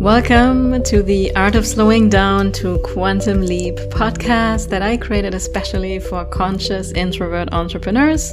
[0.00, 5.98] Welcome to the Art of Slowing Down to Quantum Leap podcast that I created especially
[5.98, 8.32] for conscious introvert entrepreneurs.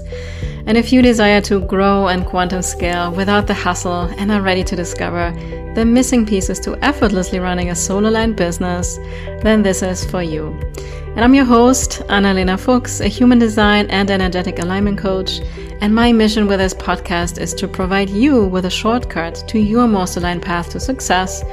[0.65, 4.63] And if you desire to grow and quantum scale without the hustle and are ready
[4.63, 5.33] to discover
[5.75, 8.95] the missing pieces to effortlessly running a soul aligned business,
[9.41, 10.57] then this is for you.
[11.17, 15.41] And I'm your host, Analena Fuchs, a human design and energetic alignment coach.
[15.79, 19.87] And my mission with this podcast is to provide you with a shortcut to your
[19.87, 21.43] most aligned path to success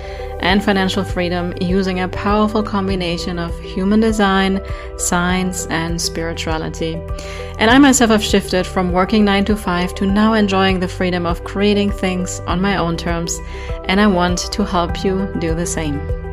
[0.40, 4.60] and financial freedom using a powerful combination of human design,
[4.96, 6.94] science, and spirituality.
[7.58, 11.26] And I myself have shifted from working 9 to 5 to now enjoying the freedom
[11.26, 13.38] of creating things on my own terms,
[13.84, 16.23] and I want to help you do the same.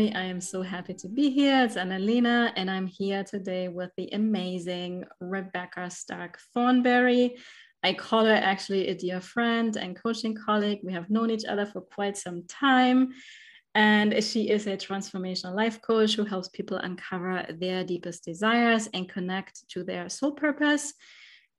[0.00, 0.24] Everybody.
[0.24, 1.62] I am so happy to be here.
[1.62, 7.36] It's Analena, and I'm here today with the amazing Rebecca Stark Thornberry.
[7.82, 10.78] I call her actually a dear friend and coaching colleague.
[10.82, 13.10] We have known each other for quite some time.
[13.74, 19.06] And she is a transformational life coach who helps people uncover their deepest desires and
[19.06, 20.94] connect to their soul purpose.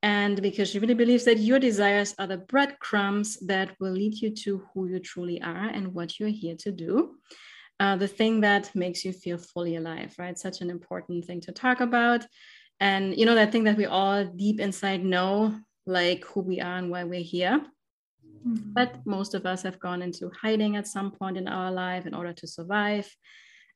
[0.01, 4.31] And because she really believes that your desires are the breadcrumbs that will lead you
[4.45, 7.17] to who you truly are and what you're here to do
[7.81, 10.37] uh, the thing that makes you feel fully alive, right?
[10.37, 12.23] Such an important thing to talk about.
[12.79, 16.77] And, you know, that thing that we all deep inside know, like who we are
[16.77, 17.59] and why we're here.
[18.47, 18.73] Mm-hmm.
[18.73, 22.13] But most of us have gone into hiding at some point in our life in
[22.13, 23.09] order to survive.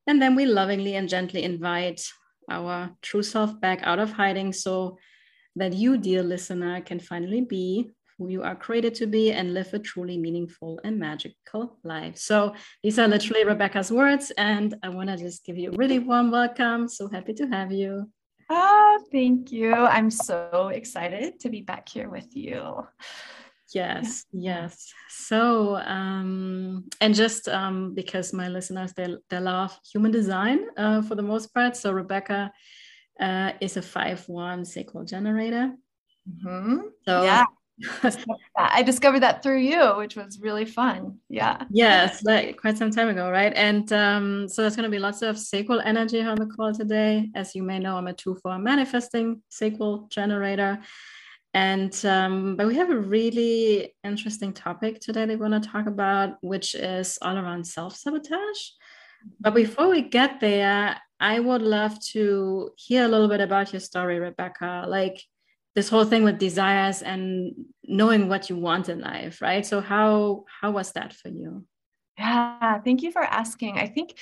[0.05, 2.05] And then we lovingly and gently invite
[2.47, 4.99] our true self back out of hiding so
[5.55, 9.73] that you, dear listener, can finally be who you are created to be and live
[9.73, 12.17] a truly meaningful and magical life.
[12.17, 12.53] So
[12.83, 16.31] these are literally Rebecca's words, and I want to just give you a really warm
[16.31, 16.87] welcome.
[16.87, 18.09] So happy to have you.
[18.49, 19.73] Ah, thank you.
[19.73, 22.87] I'm so excited to be back here with you.
[23.73, 24.93] Yes, yes.
[25.09, 31.15] So, um, and just um, because my listeners they they love human design uh, for
[31.15, 32.51] the most part, so Rebecca
[33.19, 35.73] uh, is a five one sacral generator.
[36.29, 36.77] Mm-hmm.
[37.05, 37.45] So yeah.
[38.57, 41.19] I discovered that through you, which was really fun.
[41.29, 41.63] Yeah.
[41.69, 43.53] Yes, like quite some time ago, right?
[43.53, 47.29] And um, so there's going to be lots of sacral energy on the call today.
[47.35, 50.79] As you may know, I'm a two for manifesting sacral generator.
[51.53, 55.87] And um, but we have a really interesting topic today that we want to talk
[55.87, 58.61] about, which is all around self-sabotage.
[59.39, 63.79] But before we get there, I would love to hear a little bit about your
[63.79, 64.85] story, Rebecca.
[64.87, 65.23] Like
[65.75, 67.53] this whole thing with desires and
[67.83, 69.65] knowing what you want in life right?
[69.65, 71.65] So how how was that for you?
[72.17, 73.77] Yeah thank you for asking.
[73.77, 74.17] I think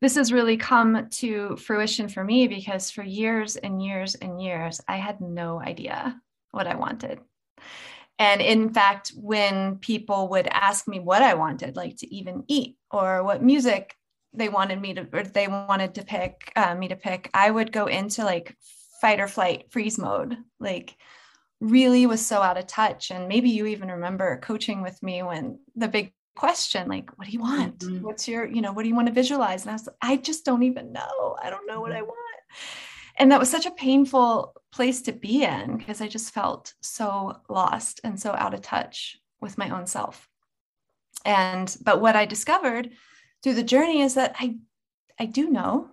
[0.00, 4.80] this has really come to fruition for me because for years and years and years
[4.88, 6.20] i had no idea
[6.50, 7.20] what i wanted.
[8.18, 12.76] And in fact when people would ask me what i wanted like to even eat
[12.90, 13.94] or what music
[14.32, 17.72] they wanted me to or they wanted to pick uh, me to pick i would
[17.72, 18.54] go into like
[19.00, 20.36] fight or flight freeze mode.
[20.60, 20.96] Like
[21.60, 23.10] really was so out of touch.
[23.10, 27.32] And maybe you even remember coaching with me when the big question like what do
[27.32, 27.78] you want?
[27.78, 28.04] Mm-hmm.
[28.04, 29.62] what's your you know what do you want to visualize?
[29.62, 31.36] And i was i just don't even know.
[31.42, 32.06] I don't know what i mm-hmm.
[32.06, 32.44] want.
[33.18, 37.40] And that was such a painful place to be in because i just felt so
[37.48, 40.28] lost and so out of touch with my own self.
[41.24, 42.90] And but what i discovered
[43.42, 44.56] through the journey is that i
[45.18, 45.88] i do know.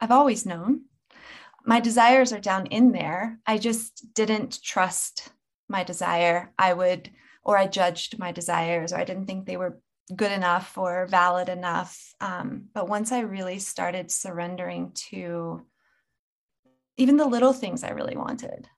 [0.00, 0.82] I've always known
[1.64, 3.38] my desires are down in there.
[3.46, 5.30] I just didn't trust
[5.68, 6.52] my desire.
[6.58, 7.10] I would,
[7.42, 9.80] or I judged my desires, or I didn't think they were
[10.14, 12.14] good enough or valid enough.
[12.20, 15.64] Um, but once I really started surrendering to
[16.96, 18.68] even the little things I really wanted,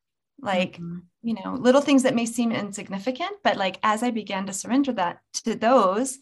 [0.41, 0.99] like, mm-hmm.
[1.23, 4.93] you know, little things that may seem insignificant, but like as I began to surrender
[4.93, 6.19] that to those,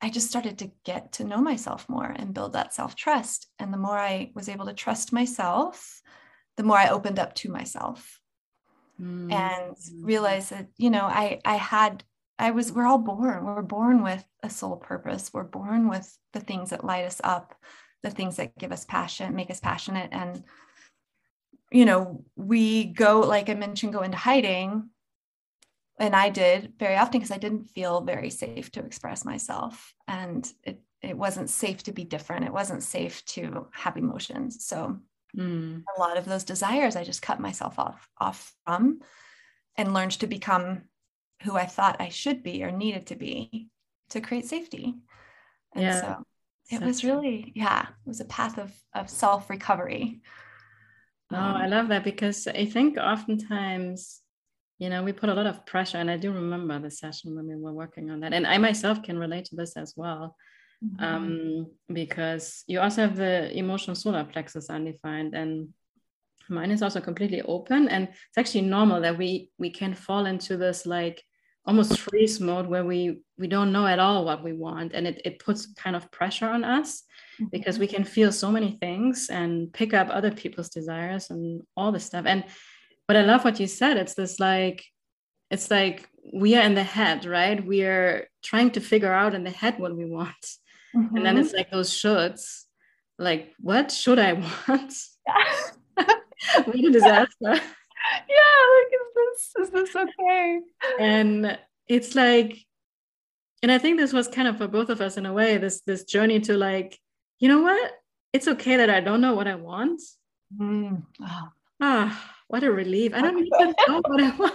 [0.00, 3.48] I just started to get to know myself more and build that self trust.
[3.58, 6.02] And the more I was able to trust myself,
[6.56, 8.20] the more I opened up to myself
[9.00, 9.32] mm-hmm.
[9.32, 12.04] and realized that, you know, I, I had,
[12.38, 15.30] I was, we're all born, we're born with a soul purpose.
[15.32, 17.54] We're born with the things that light us up,
[18.02, 20.10] the things that give us passion, make us passionate.
[20.12, 20.44] And,
[21.72, 24.90] you know, we go, like I mentioned, go into hiding
[25.98, 29.94] and I did very often because I didn't feel very safe to express myself.
[30.06, 32.44] And it, it wasn't safe to be different.
[32.44, 34.64] It wasn't safe to have emotions.
[34.66, 34.98] So
[35.36, 35.82] mm.
[35.96, 39.00] a lot of those desires I just cut myself off off from
[39.76, 40.82] and learned to become
[41.42, 43.68] who I thought I should be or needed to be
[44.10, 44.94] to create safety.
[45.74, 46.00] And yeah.
[46.00, 46.24] so
[46.70, 50.20] it was really, yeah, it was a path of, of self recovery.
[51.32, 54.20] Oh, um, I love that because I think oftentimes,
[54.78, 57.46] you know, we put a lot of pressure, and I do remember the session when
[57.46, 58.32] we were working on that.
[58.32, 60.36] And I myself can relate to this as well.
[60.84, 61.04] Mm-hmm.
[61.04, 65.68] Um, because you also have the emotional solar plexus undefined, and
[66.50, 67.88] mine is also completely open.
[67.88, 71.22] And it's actually normal that we we can fall into this like
[71.66, 75.20] almost freeze mode where we we don't know at all what we want and it,
[75.24, 77.02] it puts kind of pressure on us
[77.40, 77.46] mm-hmm.
[77.50, 81.90] because we can feel so many things and pick up other people's desires and all
[81.90, 82.44] this stuff and
[83.06, 84.84] but i love what you said it's this like
[85.50, 89.44] it's like we are in the head right we are trying to figure out in
[89.44, 90.44] the head what we want
[90.94, 91.16] mm-hmm.
[91.16, 92.64] and then it's like those shoulds
[93.18, 94.32] like what should i
[94.68, 94.92] want
[96.64, 97.60] what a disaster
[98.28, 100.60] yeah, like is this is this okay?
[100.98, 101.58] And
[101.88, 102.58] it's like,
[103.62, 105.80] and I think this was kind of for both of us in a way, this
[105.82, 106.98] this journey to like,
[107.38, 107.92] you know what?
[108.32, 110.00] It's okay that I don't know what I want.
[110.58, 111.02] Mm.
[111.20, 111.48] Oh.
[111.80, 113.12] Ah, what a relief.
[113.14, 114.54] I don't even know what I want.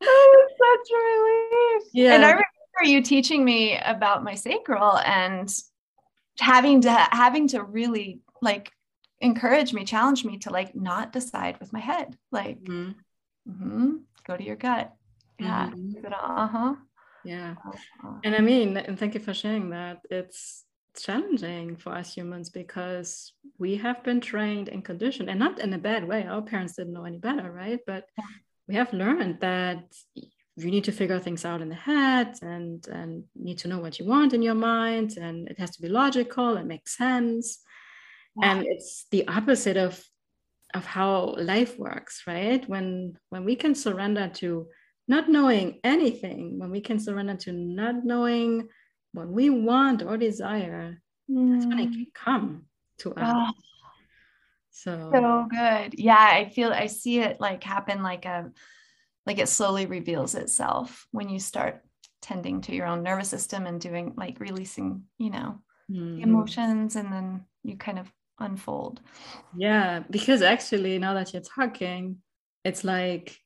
[0.00, 1.82] was such a relief.
[1.92, 2.14] Yeah.
[2.14, 5.52] And I remember you teaching me about my sacral and
[6.38, 8.70] having to having to really like
[9.20, 12.16] encourage me, challenge me to like not decide with my head.
[12.30, 12.92] Like, mm-hmm.
[13.50, 13.96] Mm-hmm,
[14.26, 14.92] go to your gut.
[15.38, 15.70] Yeah.
[15.70, 16.12] Mm-hmm.
[16.12, 16.74] Uh huh.
[17.24, 17.54] Yeah.
[17.66, 18.14] Uh-huh.
[18.24, 20.00] And I mean, and thank you for sharing that.
[20.10, 20.64] It's
[21.02, 25.78] challenging for us humans because we have been trained and conditioned, and not in a
[25.78, 26.26] bad way.
[26.26, 27.80] Our parents didn't know any better, right?
[27.86, 28.08] But
[28.68, 29.84] we have learned that
[30.56, 33.98] you need to figure things out in the head and and need to know what
[33.98, 37.60] you want in your mind and it has to be logical and make sense
[38.42, 40.02] and it's the opposite of
[40.74, 44.66] of how life works right when when we can surrender to
[45.08, 48.68] not knowing anything when we can surrender to not knowing
[49.16, 51.52] what we want or desire mm.
[51.52, 51.92] that's when it mm.
[51.94, 52.62] can come
[52.98, 53.52] to us oh,
[54.70, 58.50] so so good yeah i feel i see it like happen like a
[59.24, 61.82] like it slowly reveals itself when you start
[62.22, 65.58] tending to your own nervous system and doing like releasing you know
[65.90, 66.22] mm-hmm.
[66.22, 69.00] emotions and then you kind of unfold
[69.56, 72.18] yeah because actually now that you're talking
[72.64, 73.38] it's like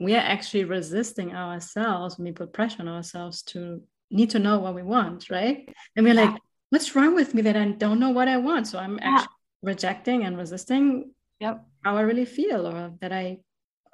[0.00, 3.82] we are actually resisting ourselves when we put pressure on ourselves to
[4.12, 6.24] need to know what we want right and we're yeah.
[6.24, 9.14] like what's wrong with me that i don't know what i want so i'm yeah.
[9.14, 11.10] actually rejecting and resisting
[11.40, 13.38] yep how i really feel or that i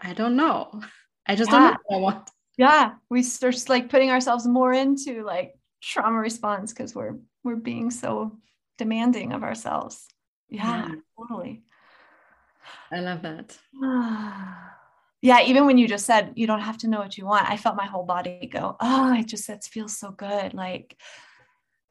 [0.00, 0.80] i don't know
[1.26, 1.58] i just yeah.
[1.58, 6.18] don't know what i want yeah we start like putting ourselves more into like trauma
[6.18, 8.36] response because we're we're being so
[8.76, 10.08] demanding of ourselves
[10.48, 11.62] yeah, totally.
[12.90, 13.56] I love that.
[15.20, 17.56] yeah, even when you just said you don't have to know what you want, I
[17.56, 20.54] felt my whole body go, oh, it just that feels so good.
[20.54, 20.96] Like,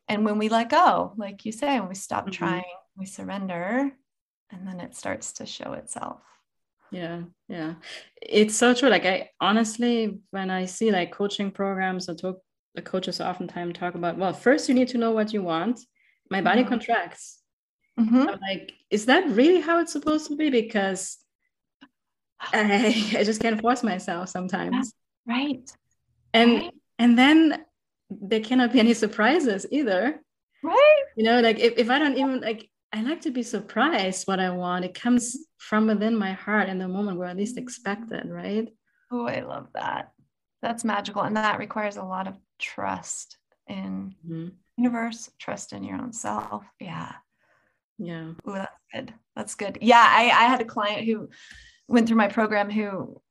[0.07, 2.31] and when we let go, like you say, when we stop mm-hmm.
[2.31, 2.63] trying,
[2.95, 3.91] we surrender,
[4.51, 6.21] and then it starts to show itself.
[6.89, 7.73] Yeah, yeah.
[8.21, 8.89] It's so true.
[8.89, 12.37] Like I honestly, when I see like coaching programs or talk
[12.75, 15.79] the coaches oftentimes talk about, well, first you need to know what you want.
[16.29, 16.69] My body mm-hmm.
[16.69, 17.39] contracts
[17.99, 18.29] Mm-hmm.
[18.29, 20.49] I'm like, is that really how it's supposed to be?
[20.49, 21.17] Because
[22.39, 24.93] I, I just can't force myself sometimes.
[25.27, 25.69] Right.
[26.33, 26.73] And right.
[26.99, 27.65] and then
[28.09, 30.21] there cannot be any surprises either.
[30.63, 31.03] Right.
[31.15, 34.39] You know, like if, if I don't even like I like to be surprised what
[34.39, 34.85] I want.
[34.85, 38.69] It comes from within my heart in the moment where I least expect it, right?
[39.11, 40.11] Oh, I love that.
[40.61, 41.21] That's magical.
[41.21, 44.47] And that requires a lot of trust in mm-hmm.
[44.77, 46.63] universe, trust in your own self.
[46.79, 47.13] Yeah.
[47.99, 48.31] Yeah.
[48.45, 49.13] Oh, that's good.
[49.35, 49.77] That's good.
[49.81, 50.05] Yeah.
[50.07, 51.29] I, I had a client who
[51.87, 53.21] went through my program who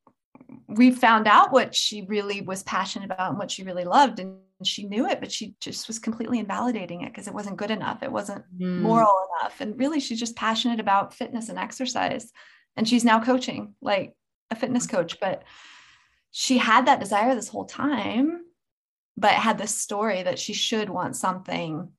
[0.68, 4.20] we found out what she really was passionate about and what she really loved.
[4.20, 7.70] And she knew it, but she just was completely invalidating it because it wasn't good
[7.70, 8.02] enough.
[8.02, 8.80] It wasn't mm.
[8.80, 9.60] moral enough.
[9.60, 12.32] And really, she's just passionate about fitness and exercise.
[12.76, 14.14] And she's now coaching, like
[14.50, 15.18] a fitness coach.
[15.20, 15.44] But
[16.30, 18.40] she had that desire this whole time,
[19.16, 21.90] but had this story that she should want something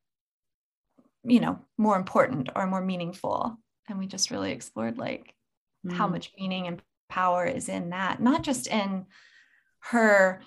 [1.27, 5.33] you know more important or more meaningful and we just really explored like
[5.87, 5.93] mm.
[5.93, 9.05] how much meaning and power is in that not just in
[9.79, 10.41] her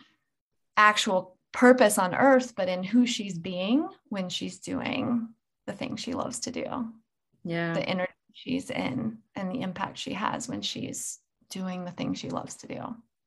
[0.76, 5.28] actual purpose on earth but in who she's being when she's doing
[5.66, 6.64] the thing she loves to do
[7.44, 11.18] yeah the energy she's in and the impact she has when she's
[11.50, 12.80] doing the thing she loves to do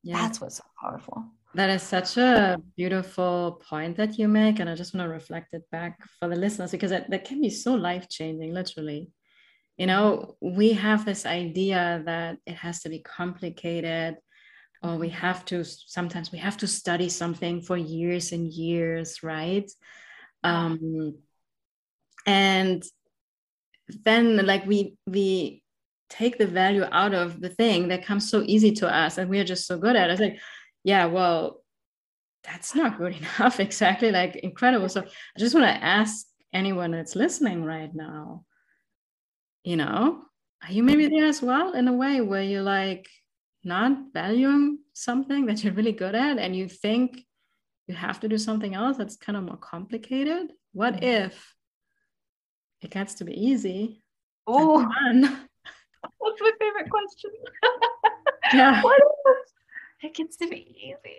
[0.03, 0.15] yeah.
[0.17, 4.59] that's what's so powerful that is such a beautiful point that you make.
[4.59, 7.41] And I just want to reflect it back for the listeners because that, that can
[7.41, 9.11] be so life changing, literally.
[9.77, 14.17] You know, we have this idea that it has to be complicated
[14.81, 19.71] or we have to sometimes we have to study something for years and years right
[20.43, 21.15] um
[22.25, 22.83] and
[24.03, 25.63] then like we we
[26.13, 29.43] take the value out of the thing that comes so easy to us and we're
[29.43, 30.13] just so good at it.
[30.13, 30.39] It's like,
[30.83, 31.63] yeah, well,
[32.43, 33.59] that's not good enough.
[33.59, 34.11] exactly.
[34.11, 34.89] Like incredible.
[34.89, 38.45] So I just want to ask anyone that's listening right now,
[39.63, 40.21] you know,
[40.63, 43.07] are you maybe there as well in a way where you're like
[43.63, 47.25] not valuing something that you're really good at and you think
[47.87, 50.51] you have to do something else that's kind of more complicated?
[50.73, 51.27] What mm-hmm.
[51.27, 51.55] if
[52.81, 54.03] it gets to be easy?
[54.47, 54.79] Oh,
[55.13, 57.31] That's my favorite question.
[58.53, 58.81] yeah.
[58.81, 59.37] What if
[60.05, 61.15] it gets to be easy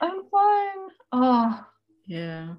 [0.00, 1.64] i'm fine Oh.
[2.06, 2.54] Yeah.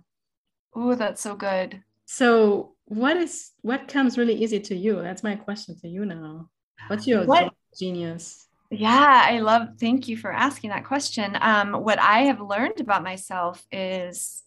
[0.73, 1.83] Oh, that's so good.
[2.05, 5.01] So what is what comes really easy to you?
[5.01, 6.49] That's my question to you now.
[6.87, 7.53] What's your what?
[7.77, 8.47] genius?
[8.71, 11.37] Yeah, I love thank you for asking that question.
[11.41, 14.43] Um, what I have learned about myself is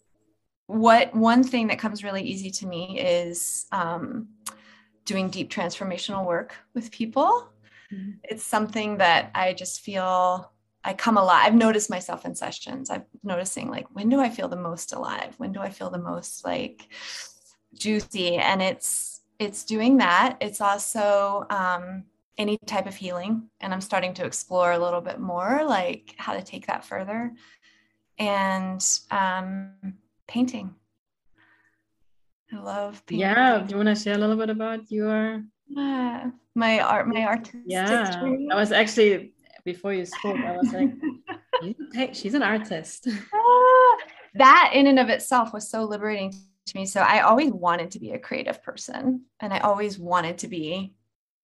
[0.67, 4.29] what one thing that comes really easy to me is um,
[5.05, 7.49] doing deep transformational work with people.
[7.93, 8.13] Mm-hmm.
[8.25, 11.43] It's something that I just feel I come alive.
[11.45, 12.89] I've noticed myself in sessions.
[12.89, 15.35] I'm noticing like when do I feel the most alive?
[15.37, 16.89] When do I feel the most like
[17.75, 18.37] juicy?
[18.37, 20.37] And it's it's doing that.
[20.41, 22.05] It's also um,
[22.37, 26.35] any type of healing, and I'm starting to explore a little bit more like how
[26.35, 27.33] to take that further.
[28.19, 29.73] And um,
[30.29, 30.75] painting.
[32.53, 33.21] I love painting.
[33.21, 33.59] Yeah.
[33.59, 35.43] Do you want to share a little bit about your
[35.77, 37.51] uh, my art, my art?
[37.65, 38.23] Yeah.
[38.53, 39.33] I was actually
[39.65, 43.09] before you spoke, I was like, she's an artist.
[43.35, 43.97] Ah,
[44.35, 46.33] that in and of itself was so liberating
[46.71, 46.87] to me.
[46.87, 50.95] So I always wanted to be a creative person and I always wanted to be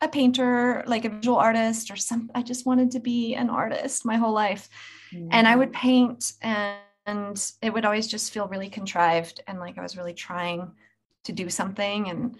[0.01, 4.05] a painter, like a visual artist or some I just wanted to be an artist
[4.05, 4.69] my whole life.
[5.13, 5.29] Mm-hmm.
[5.33, 9.79] And I would paint and, and it would always just feel really contrived and like
[9.79, 10.73] I was really trying
[11.25, 12.37] to do something and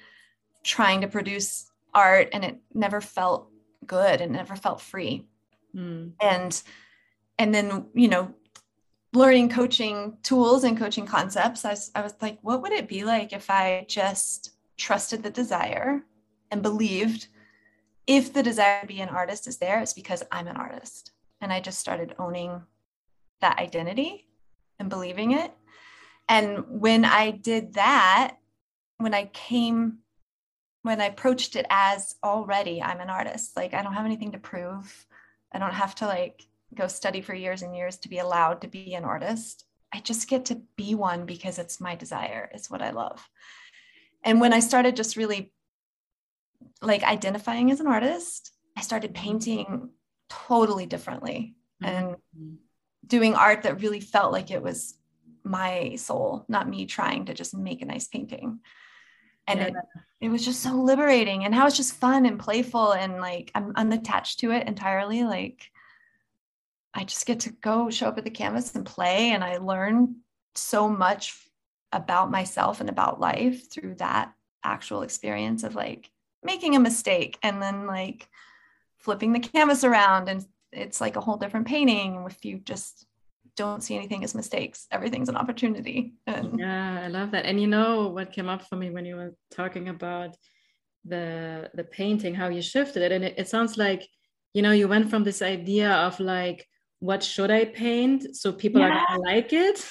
[0.65, 3.49] trying to produce art and it never felt
[3.87, 5.29] good and never felt free
[5.75, 6.11] mm.
[6.21, 6.63] and
[7.39, 8.35] and then you know
[9.17, 13.05] learning coaching tools and coaching concepts I was, I was like what would it be
[13.05, 16.03] like if i just trusted the desire
[16.51, 17.29] and believed
[18.07, 21.53] if the desire to be an artist is there it's because i'm an artist and
[21.53, 22.63] i just started owning
[23.41, 24.29] that identity
[24.79, 25.53] and believing it
[26.29, 28.37] and when i did that
[28.99, 29.99] when I came,
[30.83, 34.39] when I approached it as already I'm an artist, like I don't have anything to
[34.39, 35.07] prove.
[35.53, 36.43] I don't have to like
[36.75, 39.65] go study for years and years to be allowed to be an artist.
[39.93, 43.27] I just get to be one because it's my desire, it's what I love.
[44.25, 45.53] And when I started just really
[46.83, 49.91] like identifying as an artist, I started painting
[50.29, 52.15] totally differently mm-hmm.
[52.37, 52.59] and
[53.07, 54.99] doing art that really felt like it was
[55.45, 58.61] my soul, not me trying to just make a nice painting
[59.47, 59.67] and yeah.
[59.67, 59.75] it,
[60.21, 63.73] it was just so liberating and how it's just fun and playful and like i'm
[63.77, 65.71] unattached to it entirely like
[66.97, 70.17] i just get to go show up at the canvas and play and i learn
[70.55, 71.37] so much
[71.93, 74.33] about myself and about life through that
[74.65, 76.11] actual experience of like
[76.43, 78.29] making a mistake and then like
[78.99, 83.07] flipping the canvas around and it's like a whole different painting if you just
[83.57, 84.87] don't see anything as mistakes.
[84.91, 86.15] Everything's an opportunity.
[86.27, 87.47] And yeah, I love that.
[87.47, 90.37] And you know what came up for me when you were talking about
[91.05, 94.07] the the painting, how you shifted it, and it, it sounds like
[94.53, 96.69] you know you went from this idea of like
[97.01, 98.89] what should I paint so people yeah.
[98.89, 99.89] are gonna like it,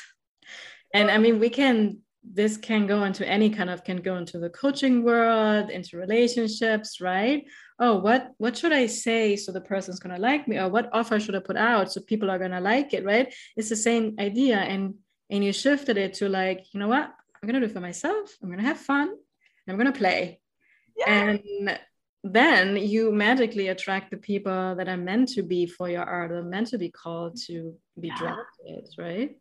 [0.94, 4.40] and I mean we can this can go into any kind of can go into
[4.40, 7.46] the coaching world into relationships right?
[7.80, 10.58] Oh what what should i say so the person's going to like me?
[10.58, 13.34] Or what offer should i put out so people are going to like it right?
[13.56, 14.96] It's the same idea and
[15.30, 17.12] and you shifted it to like you know what?
[17.46, 18.36] I'm going to do for myself.
[18.42, 19.14] I'm going to have fun.
[19.68, 20.40] I'm going to play.
[20.98, 21.12] Yeah.
[21.12, 21.80] and
[22.26, 26.42] then you magically attract the people that are meant to be for your art or
[26.42, 28.36] meant to be called to be yeah.
[28.66, 29.38] it right?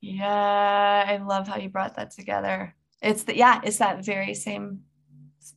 [0.00, 2.74] Yeah i love how you brought that together.
[3.02, 4.82] It's the yeah it's that very same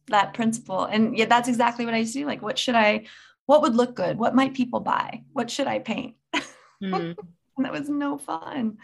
[0.07, 0.85] that principle.
[0.85, 2.25] And yeah that's exactly what i do.
[2.25, 3.05] Like what should i
[3.45, 4.17] what would look good?
[4.17, 5.23] What might people buy?
[5.33, 6.15] What should i paint?
[6.83, 7.15] Mm.
[7.59, 8.79] that was no fun.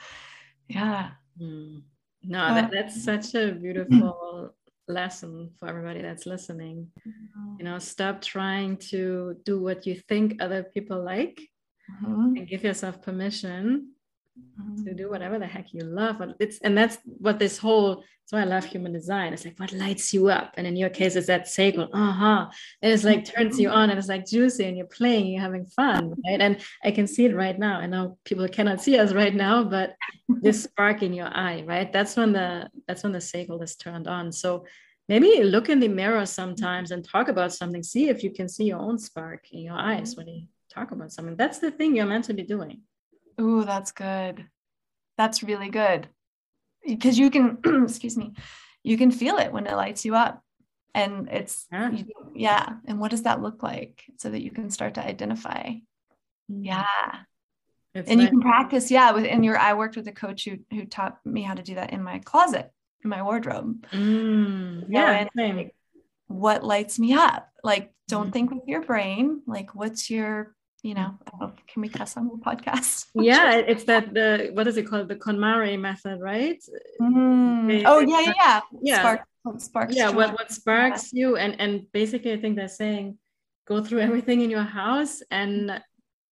[0.67, 1.09] Yeah.
[1.41, 1.81] Mm.
[2.21, 4.53] no uh, that, that's such a beautiful
[4.87, 7.55] lesson for everybody that's listening mm-hmm.
[7.59, 11.41] you know stop trying to do what you think other people like
[12.03, 12.37] mm-hmm.
[12.37, 13.91] and give yourself permission
[14.59, 14.83] mm-hmm.
[14.85, 16.21] to do whatever the heck you love.
[16.21, 19.31] And it's and that's what this whole so I love human design.
[19.31, 20.55] It's like what lights you up.
[20.57, 22.47] And in your case, it's that sacral, uh-huh.
[22.81, 25.65] And it's like turns you on and it's like juicy and you're playing, you're having
[25.65, 26.09] fun.
[26.09, 26.41] Right.
[26.41, 27.79] And I can see it right now.
[27.79, 29.95] I know people cannot see us right now, but
[30.27, 31.91] this spark in your eye, right?
[31.93, 34.33] That's when the that's when the sacral is turned on.
[34.33, 34.65] So
[35.07, 37.81] maybe look in the mirror sometimes and talk about something.
[37.81, 41.13] See if you can see your own spark in your eyes when you talk about
[41.13, 41.37] something.
[41.37, 42.81] That's the thing you're meant to be doing.
[43.39, 44.47] Ooh, that's good.
[45.17, 46.07] That's really good.
[46.85, 48.33] Because you can, excuse me,
[48.83, 50.41] you can feel it when it lights you up.
[50.93, 51.91] And it's, yeah.
[51.91, 52.73] You, yeah.
[52.85, 55.73] And what does that look like so that you can start to identify?
[56.51, 56.65] Mm.
[56.65, 56.85] Yeah.
[57.93, 59.11] It's and you can practice, yeah.
[59.11, 61.75] With in your, I worked with a coach who who taught me how to do
[61.75, 62.71] that in my closet,
[63.03, 63.87] in my wardrobe.
[63.91, 65.27] Mm, yeah.
[65.35, 65.75] like,
[66.27, 67.49] what lights me up?
[67.63, 68.33] Like, don't mm.
[68.33, 69.41] think with your brain.
[69.47, 71.17] Like, what's your you know,
[71.67, 73.07] can we cuss on the podcast?
[73.15, 75.07] yeah, it's that the what is it called?
[75.07, 76.61] The KonMari method, right?
[77.01, 77.83] Mm.
[77.85, 78.61] oh yeah, yeah, yeah.
[78.81, 78.99] Yeah.
[78.99, 79.21] Spark,
[79.59, 81.19] sparks yeah, what, what sparks yeah.
[81.19, 83.17] you and and basically I think they're saying
[83.67, 85.81] go through everything in your house and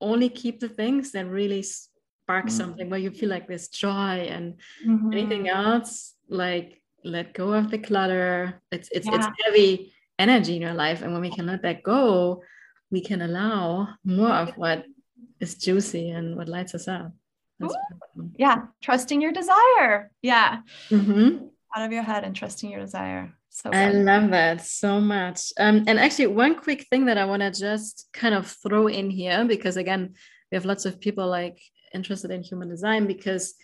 [0.01, 2.49] only keep the things that really spark mm-hmm.
[2.49, 5.11] something where you feel like this joy and mm-hmm.
[5.11, 8.61] anything else like let go of the clutter.
[8.71, 9.15] It's it's yeah.
[9.15, 12.41] it's heavy energy in your life and when we can let that go
[12.95, 14.85] we can allow more of what
[15.41, 17.11] is juicy and what lights us up.
[18.37, 20.11] Yeah, trusting your desire.
[20.21, 20.61] Yeah.
[20.89, 21.47] Mm-hmm.
[21.75, 23.33] Out of your head and trusting your desire.
[23.49, 25.51] So I love that so much.
[25.59, 29.09] Um, and actually, one quick thing that I want to just kind of throw in
[29.09, 30.13] here, because again,
[30.49, 31.59] we have lots of people like
[31.93, 33.55] interested in human design because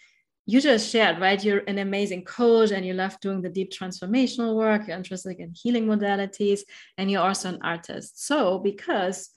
[0.45, 1.43] you just shared, right?
[1.43, 4.87] You're an amazing coach and you love doing the deep transformational work.
[4.87, 6.61] You're interested in healing modalities
[6.97, 8.25] and you're also an artist.
[8.25, 9.29] So, because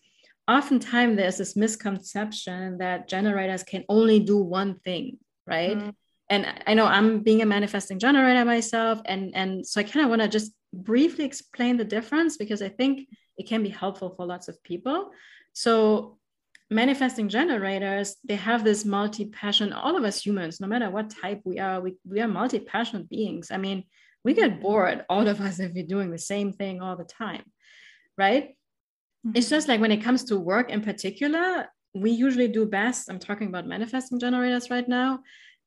[0.48, 5.76] oftentimes there's this misconception that generators can only do one thing, right?
[5.76, 5.90] Mm-hmm.
[6.30, 9.00] And I know I'm being a manifesting generator myself.
[9.04, 12.70] And, and so I kind of want to just briefly explain the difference because I
[12.70, 15.10] think it can be helpful for lots of people.
[15.52, 16.18] So,
[16.70, 21.58] manifesting generators they have this multi-passion all of us humans no matter what type we
[21.58, 23.50] are we, we are multi-passionate beings.
[23.50, 23.84] I mean
[24.24, 27.44] we get bored all of us if we're doing the same thing all the time
[28.16, 28.50] right?
[29.26, 29.36] Mm-hmm.
[29.36, 33.18] it's just like when it comes to work in particular we usually do best i'm
[33.18, 35.20] talking about manifesting generators right now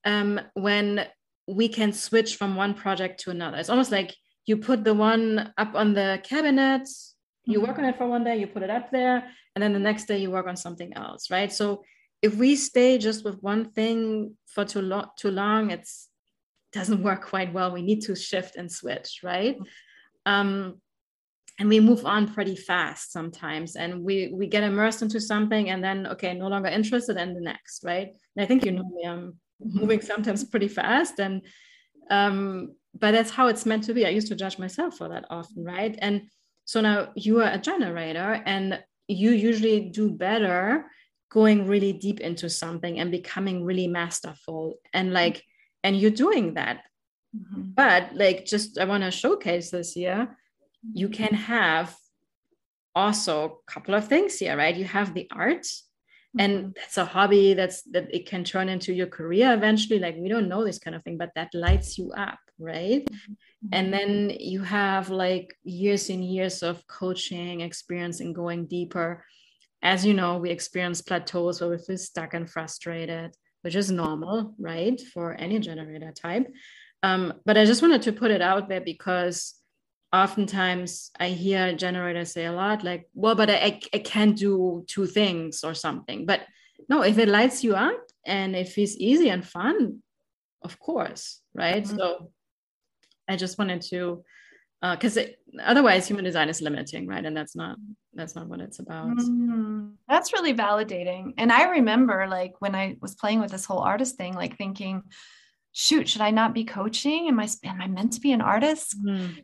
[0.05, 1.05] um, when
[1.47, 3.57] we can switch from one project to another.
[3.57, 6.87] It's almost like you put the one up on the cabinet
[7.47, 9.23] you work on it for one day you put it up there
[9.55, 11.51] and then the next day you work on something else right?
[11.51, 11.83] So
[12.21, 16.09] if we stay just with one thing for too long too long it's
[16.73, 17.71] doesn't work quite well.
[17.71, 19.57] We need to shift and switch right?
[20.25, 20.81] Um,
[21.59, 25.83] and we move on pretty fast sometimes and we we get immersed into something and
[25.83, 28.09] then okay no longer interested in the next right?
[28.35, 31.41] And i think you know me i'm moving sometimes pretty fast and
[32.09, 34.05] um, but that's how it's meant to be.
[34.05, 35.97] I used to judge myself for that often right?
[35.99, 36.29] And
[36.67, 40.91] so now you are a generator and you usually do better
[41.31, 45.43] going really deep into something and becoming really masterful and like
[45.83, 46.83] and you're doing that.
[47.35, 47.61] Mm-hmm.
[47.75, 50.37] but like just i want to showcase this here.
[50.93, 51.93] You can have
[52.95, 54.75] also a couple of things here right?
[54.75, 56.39] You have the art mm-hmm.
[56.39, 59.99] and that's a hobby that's that it can turn into your career eventually.
[59.99, 63.05] Like we don't know this kind of thing but that lights you up right?
[63.05, 63.69] Mm-hmm.
[63.73, 69.25] and then you have like years and years of coaching experience and going deeper.
[69.81, 74.53] As you know we experience plateaus where we feel stuck and frustrated which is normal
[74.59, 76.47] right for any generator type.
[77.03, 79.55] Um, but i just wanted to put it out there because
[80.13, 85.05] oftentimes i hear generators say a lot like well but i, I can't do two
[85.05, 86.25] things or something.
[86.25, 86.41] But
[86.89, 90.01] no if it lights you up and it feels easy and fun
[90.63, 91.83] of course right?
[91.83, 91.97] Mm-hmm.
[91.97, 92.31] so
[93.27, 94.23] I just wanted to,
[94.81, 95.25] because uh,
[95.63, 97.25] otherwise human design is limiting, right?
[97.25, 97.77] And that's not
[98.13, 99.17] that's not what it's about.
[99.17, 99.89] Mm-hmm.
[100.07, 101.33] That's really validating.
[101.37, 105.03] And I remember like when I was playing with this whole artist thing, like thinking,
[105.71, 107.27] shoot, should I not be coaching?
[107.27, 108.95] Am I am I meant to be an artist?
[108.99, 109.39] Mm-hmm.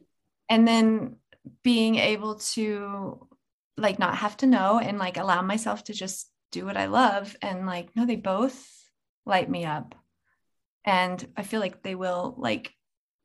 [0.49, 1.17] And then
[1.63, 3.27] being able to
[3.77, 7.35] like not have to know and like allow myself to just do what I love
[7.41, 8.67] and like no, they both
[9.25, 9.95] light me up.
[10.85, 12.73] And I feel like they will like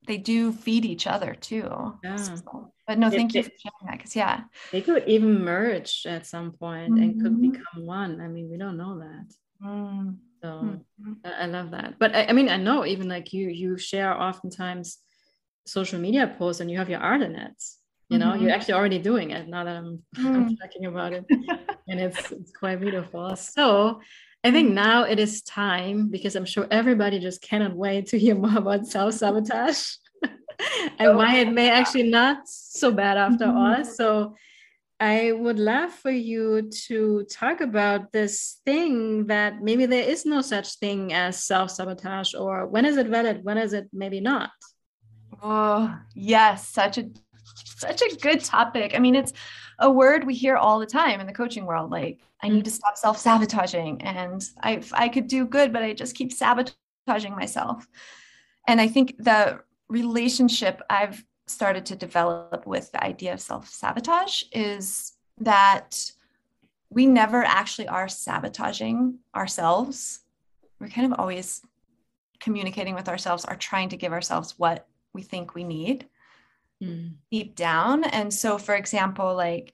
[0.08, 1.94] they do feed each other too.
[2.02, 2.16] Yeah.
[2.16, 4.44] So, but no, thank it, you for sharing that because yeah.
[4.72, 7.02] They could even merge at some point mm-hmm.
[7.02, 7.50] and could mm-hmm.
[7.50, 8.20] become one.
[8.20, 9.26] I mean, we don't know that.
[9.62, 10.16] Mm.
[10.42, 11.12] So mm-hmm.
[11.24, 11.98] I love that.
[11.98, 14.98] But I, I, mean, I know even like you, you share oftentimes
[15.66, 17.62] social media posts and you have your art in it.
[18.08, 18.44] You know, mm-hmm.
[18.44, 20.58] you're actually already doing it now that I'm, I'm mm.
[20.58, 21.26] talking about it.
[21.88, 23.36] and it's it's quite beautiful.
[23.36, 24.00] So
[24.44, 28.34] I think now it is time because I'm sure everybody just cannot wait to hear
[28.44, 29.94] more about self sabotage
[30.98, 33.56] and why it may actually not so bad after mm-hmm.
[33.56, 33.84] all.
[33.84, 34.36] So
[35.00, 40.40] I would love for you to talk about this thing that maybe there is no
[40.40, 43.44] such thing as self sabotage, or when is it valid?
[43.44, 44.50] When is it maybe not?
[45.40, 47.04] Oh, yes, such a
[47.64, 48.92] such a good topic.
[48.94, 49.32] I mean, it's
[49.78, 51.90] a word we hear all the time in the coaching world.
[51.90, 52.76] Like, I need to mm-hmm.
[52.76, 57.86] stop self sabotaging, and I I could do good, but I just keep sabotaging myself.
[58.66, 64.44] And I think the relationship I've started to develop with the idea of self sabotage
[64.52, 66.12] is that
[66.90, 70.20] we never actually are sabotaging ourselves.
[70.80, 71.62] We're kind of always
[72.40, 76.06] communicating with ourselves, are trying to give ourselves what we think we need
[76.82, 77.12] mm.
[77.30, 78.04] deep down.
[78.04, 79.72] And so, for example, like,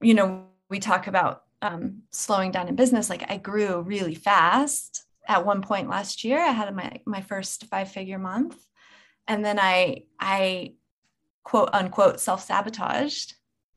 [0.00, 3.10] you know, we talk about um, slowing down in business.
[3.10, 6.40] Like, I grew really fast at one point last year.
[6.40, 8.56] I had my my first five figure month,
[9.26, 10.74] and then I I
[11.44, 13.34] quote unquote self sabotaged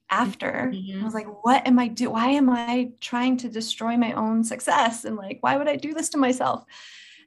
[0.09, 1.01] after mm-hmm.
[1.01, 4.43] i was like what am i do why am i trying to destroy my own
[4.43, 6.65] success and like why would i do this to myself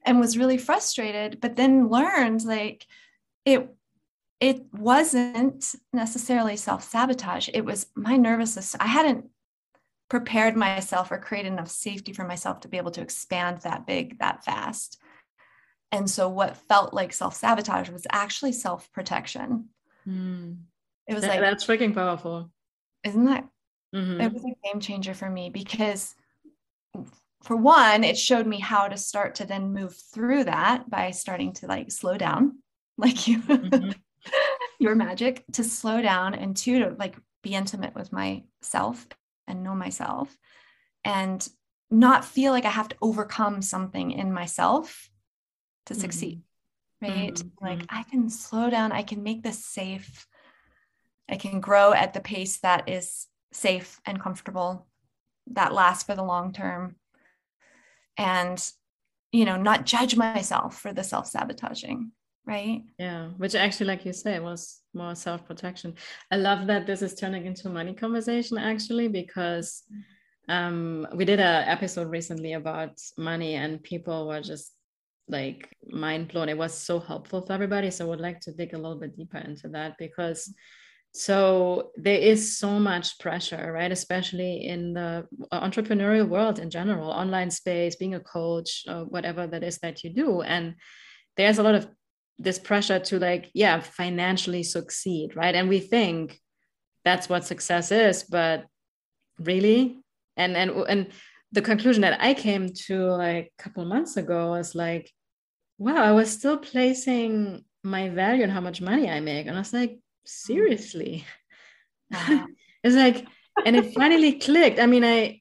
[0.04, 2.86] and was really frustrated but then learned like
[3.46, 3.74] it
[4.40, 9.26] it wasn't necessarily self-sabotage it was my nervous system i hadn't
[10.10, 14.18] prepared myself or created enough safety for myself to be able to expand that big
[14.18, 15.00] that fast
[15.92, 19.68] and so what felt like self-sabotage was actually self-protection
[20.06, 20.56] mm.
[21.06, 22.50] it was that, like that's freaking powerful
[23.04, 23.48] isn't that
[23.94, 24.20] mm-hmm.
[24.20, 26.14] it was a game changer for me because
[27.42, 31.52] for one it showed me how to start to then move through that by starting
[31.52, 32.58] to like slow down
[32.98, 33.90] like you mm-hmm.
[34.78, 39.06] Your magic to slow down and two to like be intimate with myself
[39.46, 40.34] and know myself
[41.04, 41.46] and
[41.90, 45.08] not feel like I have to overcome something in myself
[45.86, 46.42] to succeed.
[47.02, 47.20] Mm-hmm.
[47.20, 47.34] Right.
[47.34, 47.64] Mm-hmm.
[47.64, 50.26] Like I can slow down, I can make this safe.
[51.28, 54.86] I can grow at the pace that is safe and comfortable,
[55.52, 56.96] that lasts for the long term.
[58.16, 58.62] And,
[59.32, 62.12] you know, not judge myself for the self sabotaging
[62.46, 62.82] right?
[62.98, 65.94] Yeah which actually like you say was more self-protection.
[66.30, 69.82] I love that this is turning into a money conversation actually because
[70.48, 74.72] um we did an episode recently about money and people were just
[75.28, 78.74] like mind blown it was so helpful for everybody so i would like to dig
[78.74, 80.52] a little bit deeper into that because
[81.12, 83.92] so there is so much pressure right?
[83.92, 89.78] Especially in the entrepreneurial world in general online space being a coach whatever that is
[89.78, 90.74] that you do and
[91.36, 91.88] there's a lot of
[92.38, 95.54] this pressure to like yeah financially succeed right?
[95.54, 96.40] And we think
[97.04, 98.66] that's what success is but
[99.38, 100.00] really?
[100.36, 101.12] And and and
[101.54, 105.08] the conclusion that i came to like a couple months ago was like
[105.78, 109.46] wow i was still placing my value on how much money i make.
[109.46, 111.24] And i was like seriously?
[112.10, 112.46] Wow.
[112.84, 113.26] it's like
[113.64, 114.80] and it finally clicked.
[114.80, 115.40] I mean i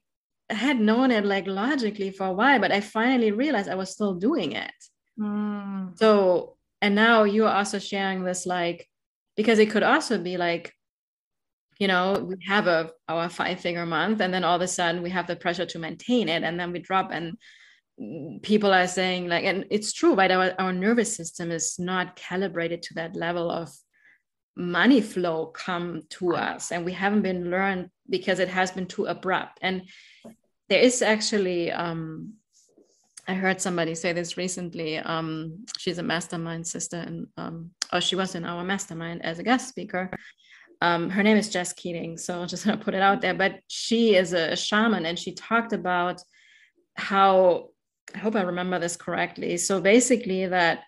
[0.50, 4.14] had known it like logically for a while but i finally realized i was still
[4.14, 4.74] doing it.
[5.18, 5.96] Mm.
[5.96, 6.53] so
[6.84, 8.86] and now you're also sharing this like
[9.36, 10.74] because it could also be like
[11.78, 15.02] you know we have a our five figure month and then all of a sudden
[15.02, 17.38] we have the pressure to maintain it and then we drop and
[18.42, 20.30] people are saying like and it's true right?
[20.30, 23.70] Our, our nervous system is not calibrated to that level of
[24.54, 29.06] money flow come to us and we haven't been learned because it has been too
[29.06, 29.58] abrupt.
[29.62, 29.82] And
[30.68, 32.34] there is actually um,
[33.26, 34.98] I heard somebody say this recently.
[34.98, 39.42] Um, she's a mastermind sister, and um, or she was in our mastermind as a
[39.42, 40.10] guest speaker.
[40.82, 43.34] Um, her name is Jess Keating, so I'm just gonna put it out there.
[43.34, 46.22] But she is a shaman, and she talked about
[46.96, 47.70] how
[48.14, 49.56] I hope I remember this correctly.
[49.56, 50.80] So basically, that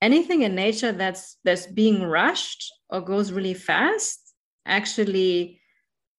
[0.00, 4.32] anything in nature that's that's being rushed or goes really fast
[4.64, 5.60] actually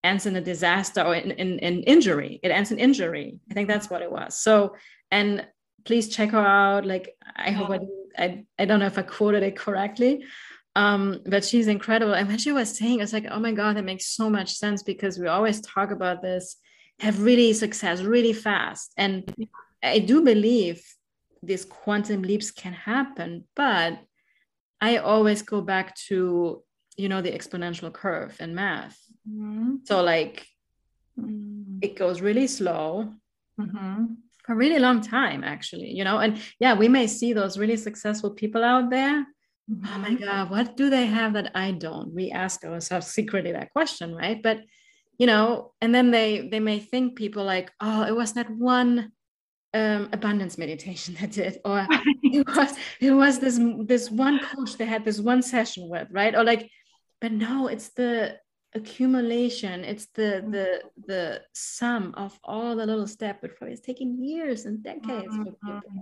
[0.04, 2.40] ends in a disaster or in, in, in injury.
[2.42, 3.40] It ends in injury.
[3.50, 4.38] I think that's what it was.
[4.38, 4.76] So
[5.12, 5.46] and
[5.86, 6.86] please check her out.
[6.86, 7.80] Like I hope I,
[8.18, 10.26] I I don't know if I quoted it correctly,
[10.76, 12.14] um, but she's incredible.
[12.14, 14.84] And when she was saying, it's like, oh my god, that makes so much sense
[14.84, 16.58] because we always talk about this,
[17.00, 19.34] have really success really fast, and
[19.84, 20.84] I do believe
[21.44, 24.00] these quantum leaps can happen, but
[24.80, 26.64] I always go back to
[26.98, 28.98] you know the exponential curve in math.
[29.30, 29.78] Mm-hmm.
[29.86, 30.46] So like
[31.20, 31.80] mm-hmm.
[31.82, 33.14] it goes really slow.
[33.60, 34.06] Mm-hmm
[34.52, 36.18] a really long time actually you know?
[36.20, 39.26] And yeah we may see those really successful people out there.
[39.70, 40.24] Oh my mm-hmm.
[40.24, 42.14] god what do they have that i don't?
[42.14, 44.42] We ask ourselves secretly that question right?
[44.42, 44.62] But
[45.18, 49.12] you know and then they they may think people like oh it was that one
[49.74, 51.88] um, abundance meditation that did, or
[52.24, 56.36] it was it was this this one coach they had this one session with, right?
[56.36, 56.70] Or like,
[57.20, 58.38] but no, it's the
[58.74, 59.84] accumulation.
[59.84, 63.40] It's the the the sum of all the little steps.
[63.42, 66.00] But probably it's taking years and decades for people, mm-hmm.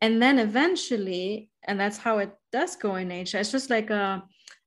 [0.00, 3.38] and then eventually, and that's how it does go in nature.
[3.38, 4.20] It's just like uh,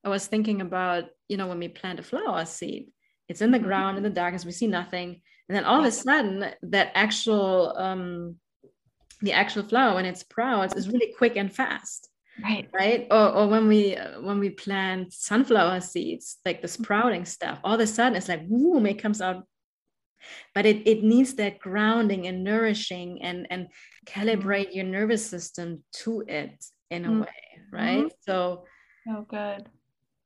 [0.04, 2.92] I was thinking about, you know, when we plant a flower seed,
[3.30, 3.68] it's in the mm-hmm.
[3.68, 7.74] ground in the darkness, we see nothing and then all of a sudden that actual
[7.78, 8.36] um
[9.22, 12.10] the actual flower when it sprouts is really quick and fast
[12.44, 12.68] right.
[12.74, 13.08] Right?
[13.12, 17.76] Or, or when we uh, when we plant sunflower seeds like the sprouting stuff all
[17.76, 19.46] of a sudden it's like boom it comes out.
[20.56, 23.68] But it, it needs that grounding and nourishing and and
[24.06, 27.22] calibrate your nervous system to it in a mm-hmm.
[27.22, 27.28] way
[27.72, 28.06] right?
[28.06, 28.08] Mm-hmm.
[28.22, 28.66] so
[29.10, 29.70] oh good.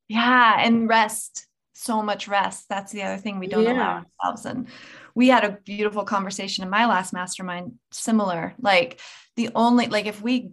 [0.08, 1.45] Yeah and rest.
[1.74, 2.65] So much rest.
[2.67, 3.74] That's the other thing we don't yeah.
[3.74, 4.45] allow ourselves.
[4.45, 4.67] And
[5.15, 8.54] we had a beautiful conversation in my last mastermind similar.
[8.60, 9.00] Like
[9.38, 10.52] the only like if we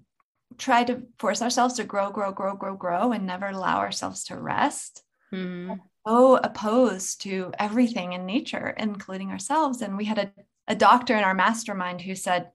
[0.59, 4.37] try to force ourselves to grow grow grow grow grow and never allow ourselves to
[4.37, 5.75] rest mm-hmm.
[6.07, 10.33] so opposed to everything in nature including ourselves and we had a,
[10.69, 12.51] a doctor in our mastermind who said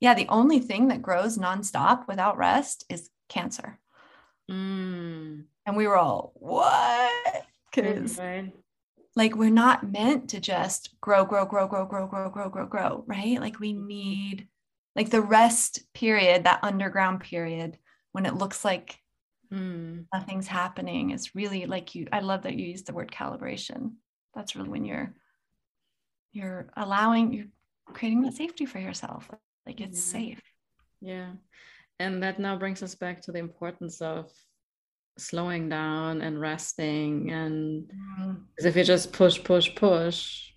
[0.00, 3.78] yeah the only thing that grows nonstop without rest is cancer
[4.50, 5.44] mm.
[5.66, 8.18] and we were all what because
[9.16, 13.04] like we're not meant to just grow grow grow grow grow grow grow grow grow
[13.06, 14.48] right like we need
[14.96, 17.78] like the rest period that underground period
[18.12, 18.98] when it looks like
[19.52, 20.04] mm.
[20.12, 23.92] nothing's happening is really like you i love that you use the word calibration
[24.34, 25.14] that's really when you're
[26.32, 27.46] you're allowing you're
[27.92, 29.30] creating that safety for yourself
[29.66, 30.12] like it's mm.
[30.12, 30.42] safe
[31.00, 31.30] yeah
[32.00, 34.30] and that now brings us back to the importance of
[35.16, 38.36] slowing down and resting and mm.
[38.58, 40.53] if you just push push push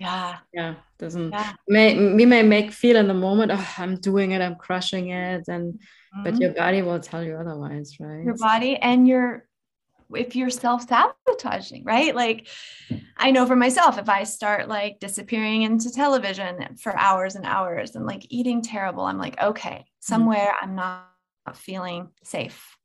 [0.00, 1.52] yeah yeah doesn't yeah.
[1.68, 5.46] may we may make feel in the moment oh i'm doing it i'm crushing it
[5.48, 6.24] and mm-hmm.
[6.24, 9.46] but your body will tell you otherwise right your body and your
[10.12, 12.48] if you're self-sabotaging right like
[13.16, 17.94] i know for myself if i start like disappearing into television for hours and hours
[17.94, 19.84] and like eating terrible i'm like okay mm-hmm.
[20.00, 20.70] somewhere mm-hmm.
[20.70, 22.76] i'm not feeling safe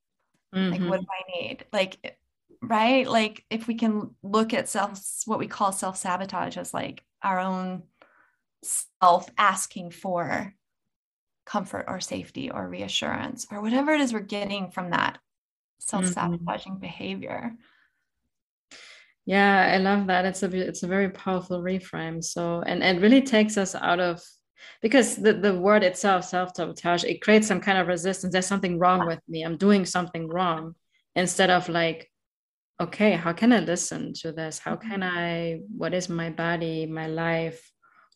[0.56, 0.72] Mm-hmm.
[0.72, 1.36] Like, what mm-hmm.
[1.36, 1.64] do I need?
[1.72, 2.18] Like,
[2.62, 3.06] right?
[3.06, 7.38] Like, if we can look at self, what we call self sabotage as like our
[7.38, 7.82] own
[8.62, 10.54] self asking for
[11.44, 15.18] comfort or safety or reassurance or whatever it is we're getting from that
[15.78, 16.80] self sabotaging mm-hmm.
[16.80, 17.52] behavior.
[19.24, 20.24] Yeah, I love that.
[20.24, 22.22] It's a it's a very powerful reframe.
[22.22, 24.22] So and it really takes us out of
[24.82, 29.06] because the, the word itself self-sabotage it creates some kind of resistance there's something wrong
[29.06, 30.74] with me i'm doing something wrong
[31.14, 32.10] instead of like
[32.80, 35.18] okay how can i listen to this how can mm-hmm.
[35.18, 37.72] i what is my body my life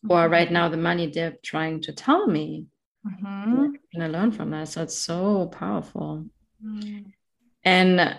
[0.09, 0.31] or mm-hmm.
[0.31, 2.65] right now the money dip trying to tell me
[3.05, 3.67] mm-hmm.
[3.91, 6.25] can i learn from that so it's so powerful
[6.63, 7.09] mm-hmm.
[7.63, 8.17] and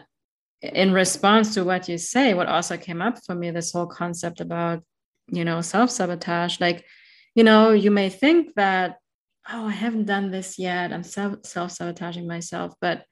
[0.61, 4.41] in response to what you say what also came up for me this whole concept
[4.41, 4.83] about
[5.29, 6.85] you know self-sabotage like
[7.35, 8.99] you know, you may think that,
[9.51, 10.93] oh, I haven't done this yet.
[10.93, 12.75] I'm self sabotaging myself.
[12.81, 13.05] But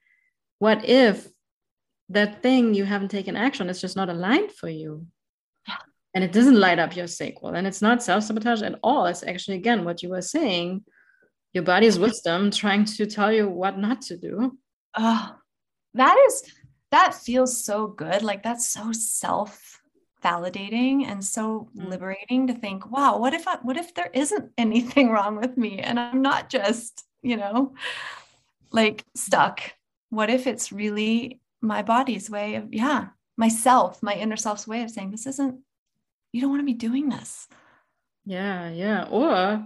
[0.59, 1.27] what if
[2.13, 5.05] that thing you haven't taken action it's just not aligned for you?
[5.67, 5.75] Yeah.
[6.13, 7.55] And it doesn't light up your sacral.
[7.55, 9.05] And it's not self sabotage at all.
[9.05, 10.83] It's actually, again, what you were saying
[11.53, 14.57] your body's wisdom trying to tell you what not to do.
[14.97, 15.35] Oh,
[15.93, 16.43] that is,
[16.91, 18.23] that feels so good.
[18.23, 19.79] Like that's so self
[20.23, 21.89] validating and so mm.
[21.89, 25.79] liberating to think wow what if I, what if there isn't anything wrong with me
[25.79, 27.73] and i'm not just you know
[28.71, 29.61] like stuck
[30.11, 34.91] what if it's really my body's way of yeah myself my inner self's way of
[34.91, 35.59] saying this isn't
[36.31, 37.47] you don't want to be doing this
[38.25, 39.65] yeah yeah or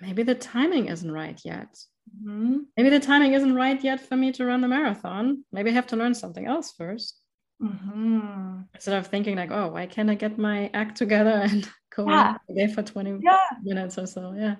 [0.00, 1.78] maybe the timing isn't right yet
[2.22, 2.58] mm-hmm.
[2.76, 5.86] maybe the timing isn't right yet for me to run the marathon maybe i have
[5.86, 7.20] to learn something else first
[7.62, 8.62] Mm-hmm.
[8.74, 12.36] Instead of thinking like, oh, why can't I get my act together and go yeah.
[12.54, 13.38] day for 20 yeah.
[13.62, 14.34] minutes or so?
[14.36, 14.56] Yeah.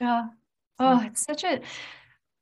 [0.00, 0.24] Yeah.
[0.78, 1.60] Oh, it's such a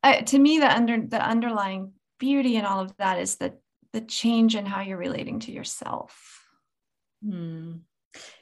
[0.03, 3.59] uh, to me the under the underlying beauty in all of that is that
[3.93, 6.47] the change in how you're relating to yourself.
[7.25, 7.77] Hmm.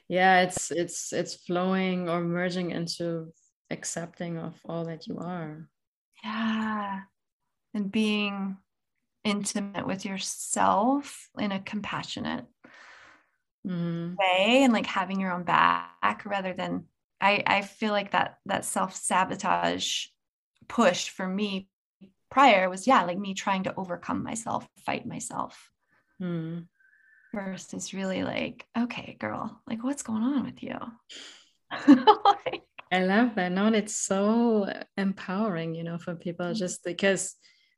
[0.07, 3.31] Yeah, it's it's it's flowing or merging into
[3.69, 5.69] accepting of all that you are.
[6.23, 7.01] Yeah.
[7.73, 8.57] And being
[9.23, 12.45] intimate with yourself in a compassionate
[13.65, 14.15] mm.
[14.17, 16.85] way and like having your own back rather than
[17.21, 20.07] I, I feel like that that self-sabotage
[20.67, 21.69] push for me
[22.31, 25.69] prior was yeah like me trying to overcome myself fight myself
[26.21, 26.65] mm.
[27.33, 30.77] versus really like okay girl like what's going on with you
[31.87, 33.51] like, I love that.
[33.51, 36.55] No, and it's so empowering, you know, for people mm-hmm.
[36.55, 37.35] just because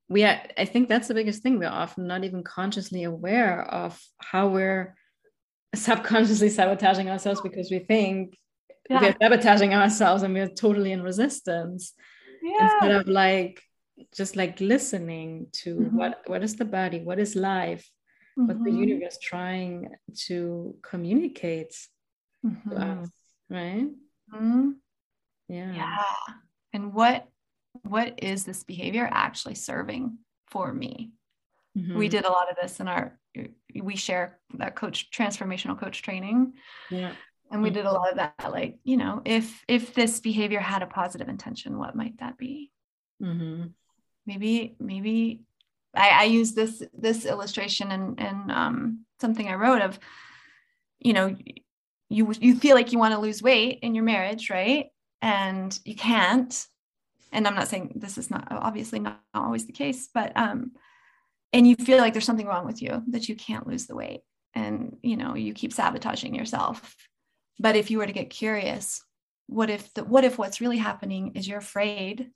[0.10, 1.60] we are, I think that's the biggest thing.
[1.60, 4.96] We're often not even consciously aware of how we're
[5.76, 8.38] subconsciously sabotaging ourselves because we think
[8.89, 9.02] yeah.
[9.02, 11.94] we're sabotaging ourselves and we're totally in resistance.
[12.42, 12.74] Yeah.
[12.74, 13.62] Instead of like
[14.16, 15.98] just like listening to mm-hmm.
[15.98, 17.89] what what is the body, what is life,
[18.38, 18.48] mm-hmm.
[18.48, 18.80] what the mm-hmm.
[18.80, 19.89] universe trying
[20.28, 21.76] to communicate
[22.46, 22.70] mm-hmm.
[22.70, 23.10] to us,
[23.50, 23.88] right?
[24.34, 24.72] Mm-hmm.
[25.50, 25.74] Yeah.
[25.74, 26.04] Yeah.
[26.74, 27.28] And what
[27.82, 30.18] what is this behavior actually serving
[30.50, 31.12] for me?
[31.78, 31.98] Mm-hmm.
[31.98, 33.18] We did a lot of this in our
[33.82, 36.54] we share that coach transformational coach training.
[36.89, 37.13] Yeah.
[37.52, 40.82] And we did a lot of that like, you know, if if this behavior had
[40.82, 42.72] a positive intention, what might that be?
[43.22, 43.66] Mm-hmm.
[44.25, 45.41] Maybe maybe
[45.95, 49.99] I, I use this this illustration and and um, something I wrote of,
[50.99, 51.36] you know,
[52.09, 54.88] you you feel like you want to lose weight in your marriage, right?
[55.21, 56.53] And you can't.
[57.31, 60.73] And I'm not saying this is not obviously not always the case, but um,
[61.51, 64.21] and you feel like there's something wrong with you that you can't lose the weight,
[64.53, 66.95] and you know you keep sabotaging yourself.
[67.59, 69.03] But if you were to get curious,
[69.47, 72.31] what if the, what if what's really happening is you're afraid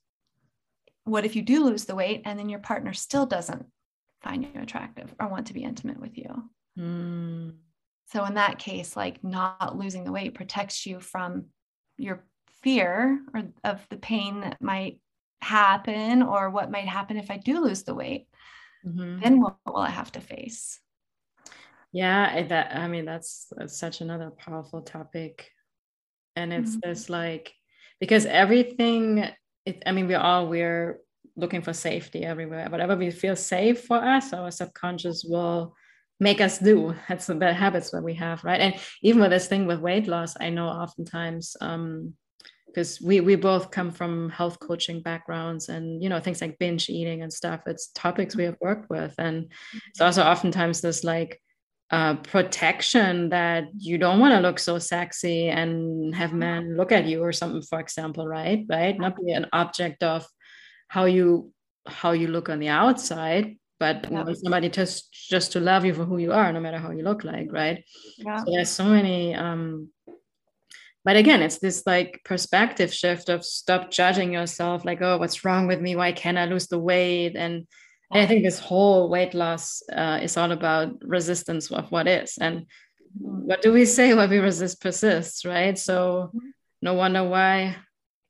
[1.08, 3.66] what if you do lose the weight and then your partner still doesn't
[4.22, 6.44] find you attractive or want to be intimate with you?
[6.78, 7.54] Mm.
[8.12, 11.46] So, in that case, like not losing the weight protects you from
[11.98, 12.26] your
[12.62, 15.00] fear or of the pain that might
[15.42, 18.28] happen or what might happen if I do lose the weight.
[18.86, 19.22] Mm-hmm.
[19.22, 20.80] Then what will I have to face?
[21.92, 25.50] Yeah, that I mean that's, that's such another powerful topic,
[26.36, 26.90] and it's mm-hmm.
[26.90, 27.54] this like
[28.00, 29.28] because everything
[29.68, 31.00] it, I mean, we all we're
[31.36, 32.68] looking for safety everywhere.
[32.70, 35.76] Whatever we feel safe for us, our subconscious will
[36.20, 36.96] make us do.
[37.08, 38.60] That's the bad habits that we have, right?
[38.60, 42.14] And even with this thing with weight loss, I know oftentimes um,
[42.68, 46.90] because we we both come from health coaching backgrounds and you know things like binge
[46.90, 47.62] eating and stuff.
[47.66, 49.52] It's topics we have worked with, and
[49.90, 51.42] it's also oftentimes this like
[51.90, 56.40] uh, protection that you don't want to look so sexy and have mm-hmm.
[56.40, 60.26] men look at you or something for example right right not be an object of
[60.90, 61.52] how you
[61.86, 64.26] how you look on the outside but yeah.
[64.34, 67.24] somebody just just to love you for who you are no matter how you look
[67.24, 67.86] like right
[68.18, 68.44] yeah.
[68.44, 69.90] so there's so many um
[71.06, 75.68] but again it's this like perspective shift of stop judging yourself like oh what's wrong
[75.68, 77.66] with me why can't i lose the weight and and
[78.12, 82.38] I think this whole weight loss uh, is all about resistance of what is.
[82.40, 82.66] And
[83.20, 84.14] what do we say?
[84.14, 85.78] What we resist persists, right?
[85.78, 86.32] So
[86.82, 87.76] no wonder why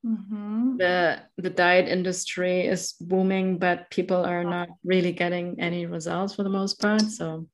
[0.05, 0.77] mm-hmm.
[0.77, 6.43] the the diet industry is booming, but people are not really getting any results for
[6.43, 7.01] the most part.
[7.01, 7.47] So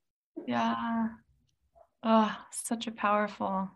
[0.47, 1.07] yeah.
[2.03, 3.69] Oh, such a powerful.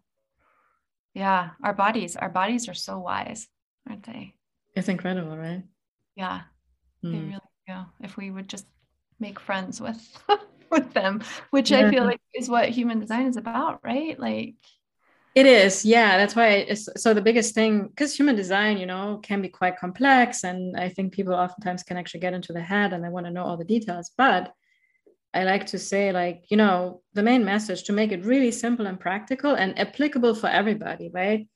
[1.13, 3.47] Yeah, our bodies, our bodies are so wise,
[3.89, 4.35] aren't they?
[4.75, 5.63] It's incredible, right?
[6.15, 6.41] Yeah.
[7.03, 7.11] Mm.
[7.11, 8.65] They really yeah if we would just
[9.19, 10.17] make friends with
[10.71, 11.79] with them which yeah.
[11.79, 14.55] i feel like is what human design is about right like
[15.35, 19.19] it is yeah that's why it's so the biggest thing because human design you know
[19.23, 22.91] can be quite complex and i think people oftentimes can actually get into the head
[22.93, 24.51] and they want to know all the details but
[25.33, 28.87] i like to say like you know the main message to make it really simple
[28.87, 31.47] and practical and applicable for everybody right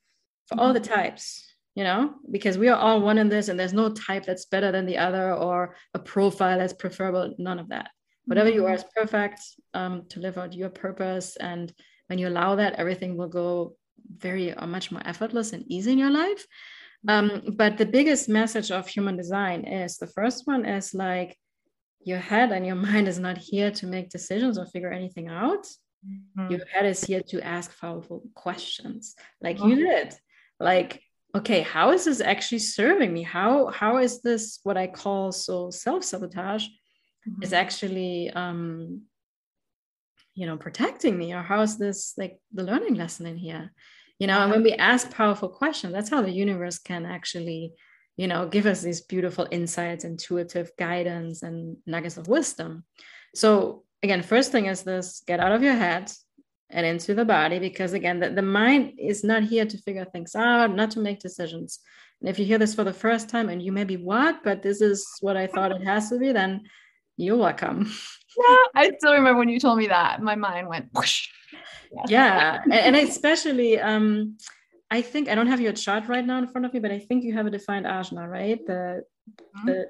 [0.46, 0.94] for all the mm-hmm.
[0.94, 4.46] types you know because we are all one in this and there's no type that's
[4.46, 7.90] better than the other or a profile that's preferable none of that.
[8.26, 8.86] Whatever you are mm-hmm.
[8.86, 9.40] is perfect
[9.74, 11.36] um, to live out your purpose.
[11.36, 11.72] And
[12.06, 13.74] when you allow that everything will go
[14.16, 16.46] very uh, much more effortless and easy in your life.
[17.08, 21.36] Um, but the biggest message of human design is the first one is like
[22.04, 25.66] your head and your mind is not here to make decisions or figure anything out.
[26.04, 26.50] Mm-hmm.
[26.50, 30.12] your head is here to ask powerful questions like you did.
[30.58, 31.00] Like
[31.34, 33.22] okay how is this actually serving me?
[33.22, 37.42] How how is this what i call so self-sabotage mm-hmm.
[37.42, 39.02] is actually um
[40.34, 43.72] you know protecting me or how is this like the learning lesson in here?
[44.18, 47.72] You know and when we ask powerful questions that's how the universe can actually
[48.16, 52.84] you know give us these beautiful insights intuitive guidance and nuggets of wisdom.
[53.34, 56.12] So again first thing is this get out of your head
[56.72, 60.34] and into the body because again the, the mind is not here to figure things
[60.34, 61.80] out not to make decisions
[62.20, 64.62] and if you hear this for the first time and you may be what but
[64.62, 66.62] this is what i thought it has to be then
[67.16, 67.90] you're welcome
[68.38, 71.28] yeah i still remember when you told me that my mind went whoosh.
[72.08, 72.76] yeah, yeah.
[72.76, 74.36] and, especially um
[74.90, 76.98] i think i don't have your chart right now in front of me but i
[76.98, 79.66] think you have a defined ajna right the mm-hmm.
[79.66, 79.86] the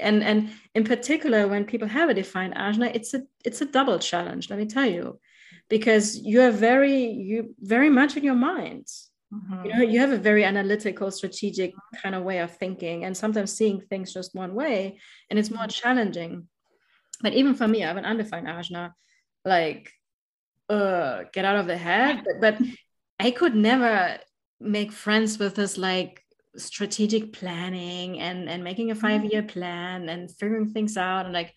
[0.00, 3.98] and and in particular when people have a defined ajna it's a it's a double
[3.98, 5.18] challenge let me tell you
[5.68, 8.86] because you are very you very much in your mind
[9.32, 9.66] Mm-hmm.
[9.66, 13.52] You know, you have a very analytical, strategic kind of way of thinking, and sometimes
[13.52, 14.98] seeing things just one way,
[15.28, 15.68] and it's more mm-hmm.
[15.68, 16.48] challenging.
[17.20, 18.92] But even for me, I have an undefined ajna,
[19.44, 19.92] like,
[20.70, 22.24] uh, get out of the head.
[22.24, 22.68] But, but
[23.20, 24.18] I could never
[24.60, 26.24] make friends with this like
[26.56, 29.00] strategic planning and and making a mm-hmm.
[29.00, 31.54] five year plan and figuring things out and like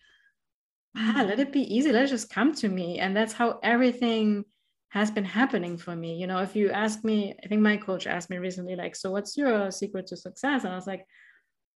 [0.95, 1.91] ah, let it be easy.
[1.91, 2.99] Let it just come to me.
[2.99, 4.45] And that's how everything
[4.89, 6.15] has been happening for me.
[6.15, 9.11] You know if you ask me i think my coach asked me recently like so
[9.11, 10.63] what's your secret to success?
[10.63, 11.05] And i was like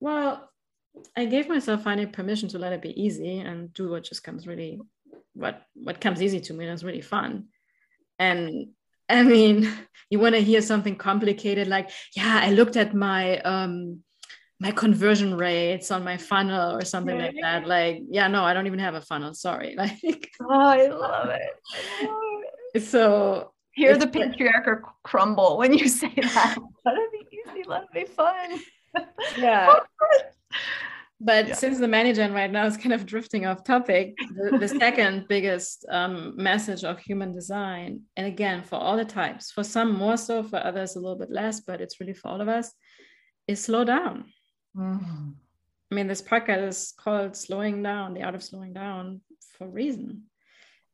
[0.02, 0.50] well
[1.16, 4.46] i gave myself finally permission to let it be easy and do what just comes
[4.46, 4.80] really
[5.34, 7.46] what what comes easy to me and it's really fun.
[8.18, 8.70] And
[9.10, 9.72] I mean,
[10.10, 14.04] you want to hear something complicated like, yeah, I looked at my um
[14.60, 17.68] my conversion rates on my funnel or something like that.
[17.68, 19.34] Like, yeah, no, I don't even have a funnel.
[19.34, 19.76] Sorry.
[19.86, 21.42] Like, oh, I love it.
[22.02, 22.44] I love
[22.74, 22.84] it.
[22.84, 26.58] So hear the patriarchy crumble when you say that.
[26.86, 27.64] Let it be easy.
[27.68, 28.60] Let it be fun.
[29.38, 29.80] Yeah.
[31.22, 31.56] But yeah.
[31.56, 35.86] since the manager right now is kind of drifting off topic, the, the second biggest
[35.90, 40.44] um, message of human design, and again, for all the types, for some more so,
[40.44, 42.74] for others a little bit less, but it's really for all of us,
[43.48, 44.26] is slow down.
[44.78, 45.30] Mm-hmm.
[45.92, 49.22] I mean, this podcast is called Slowing Down, the Art of Slowing Down
[49.58, 50.24] for a reason.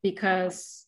[0.04, 0.86] Because,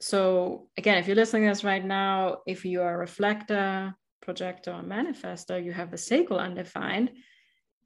[0.00, 4.72] so again, if you're listening to this right now, if you are a reflector, projector,
[4.72, 7.10] or manifester, you have the sacral undefined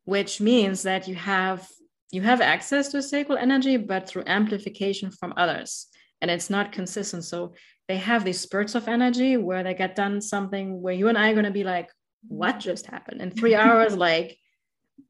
[0.08, 1.68] which means that you have
[2.10, 5.88] you have access to sacral energy but through amplification from others
[6.22, 7.52] and it's not consistent so
[7.88, 11.28] they have these spurts of energy where they get done something where you and i
[11.28, 11.90] are going to be like
[12.26, 14.38] what just happened in three hours like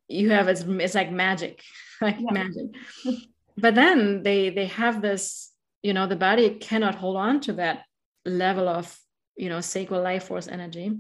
[0.09, 1.63] you have it's, it's like magic
[2.01, 2.33] like yeah.
[2.33, 2.67] magic
[3.57, 5.53] but then they they have this
[5.83, 7.85] you know the body cannot hold on to that
[8.25, 8.99] level of
[9.37, 10.91] you know sacral life force energy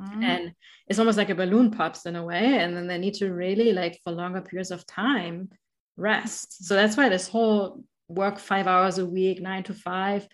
[0.00, 0.24] mm.
[0.24, 0.52] and
[0.88, 3.72] it's almost like a balloon pops in a way and then they need to really
[3.72, 5.48] like for longer periods of time
[5.96, 10.26] rest so that's why this whole work five hours a week nine to five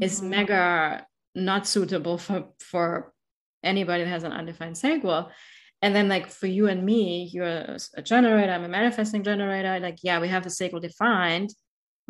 [0.00, 0.28] is mm.
[0.30, 3.12] mega not suitable for for
[3.62, 5.30] anybody that has an undefined sacral
[5.82, 9.98] and then like for you and me you're a generator i'm a manifesting generator like
[10.02, 11.50] yeah we have the sacral defined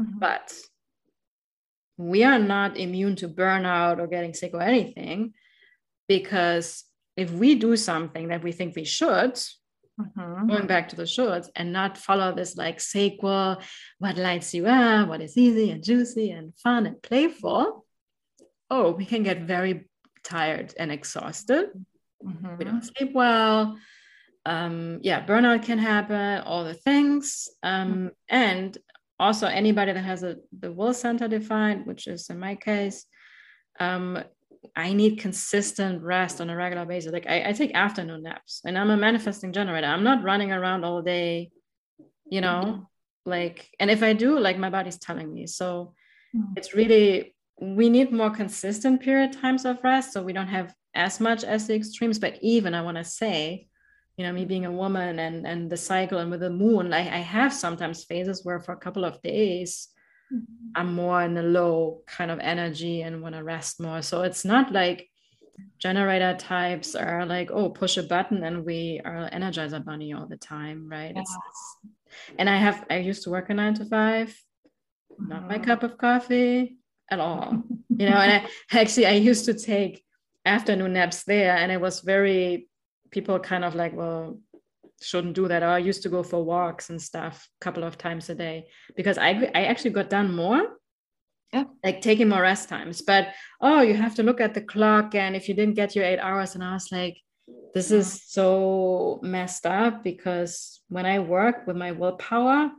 [0.01, 0.19] mm-hmm.
[0.19, 0.53] but
[1.97, 5.35] we are not immune to burnout or getting sick or anything
[6.07, 6.85] because
[7.17, 9.35] if we do something that we think we should,
[10.01, 10.47] mm-hmm.
[10.47, 13.59] going back to the shoulds and not follow this like sacral,
[13.99, 17.85] what lights you up, what is easy and juicy and fun and playful,
[18.71, 19.89] oh, we can get very
[20.23, 21.71] tired and exhausted.
[22.25, 22.57] Mm-hmm.
[22.59, 23.79] We don't sleep well.
[24.45, 27.49] Um, yeah, burnout can happen, all the things.
[27.63, 28.07] Um, mm-hmm.
[28.29, 28.79] And
[29.21, 33.05] also, anybody that has a, the will center defined, which is in my case,
[33.81, 34.23] um,
[34.75, 37.13] I need consistent rest on a regular basis.
[37.13, 39.87] Like I, I, take afternoon naps and I'm a manifesting generator.
[39.87, 41.51] I'm not running around all day,
[42.31, 42.89] you know,
[43.25, 45.47] like, and if I do, like my body's telling me.
[45.47, 45.95] So
[46.35, 46.55] mm-hmm.
[46.57, 50.13] it's really, we need more consistent period times of rest.
[50.13, 52.19] So we don't have as much as the extremes.
[52.19, 53.69] But even I want to say,
[54.17, 57.07] you know, me being a woman and, and the cycle and with the moon, like
[57.07, 59.89] I have sometimes phases where for a couple of days,
[60.33, 60.45] mm-hmm.
[60.75, 64.03] I'm more in a low kind of energy and want to rest more.
[64.03, 65.09] So it's not like
[65.79, 70.37] generator types are like, oh, push a button and we are energizer bunny all the
[70.37, 71.13] time, right?
[71.15, 71.93] It's, it's,
[72.39, 74.37] and I have, I used to work a nine to five,
[75.19, 75.65] not my mm-hmm.
[75.65, 76.78] cup of coffee
[77.11, 78.17] at all, you know.
[78.17, 78.49] and I
[78.79, 80.05] actually, I used to take
[80.45, 82.69] afternoon naps there, and it was very,
[83.11, 84.39] people kind of like, well,
[85.03, 85.63] shouldn't do that.
[85.63, 88.67] Or I used to go for walks and stuff a couple of times a day
[88.97, 90.63] because I I actually got done more.
[91.53, 91.65] Yeah.
[91.83, 93.01] Like taking more rest times.
[93.01, 93.29] But
[93.61, 95.15] oh, you have to look at the clock.
[95.15, 97.17] And if you didn't get your eight hours, and I was like,
[97.75, 102.71] this is so messed up because when I work with my willpower,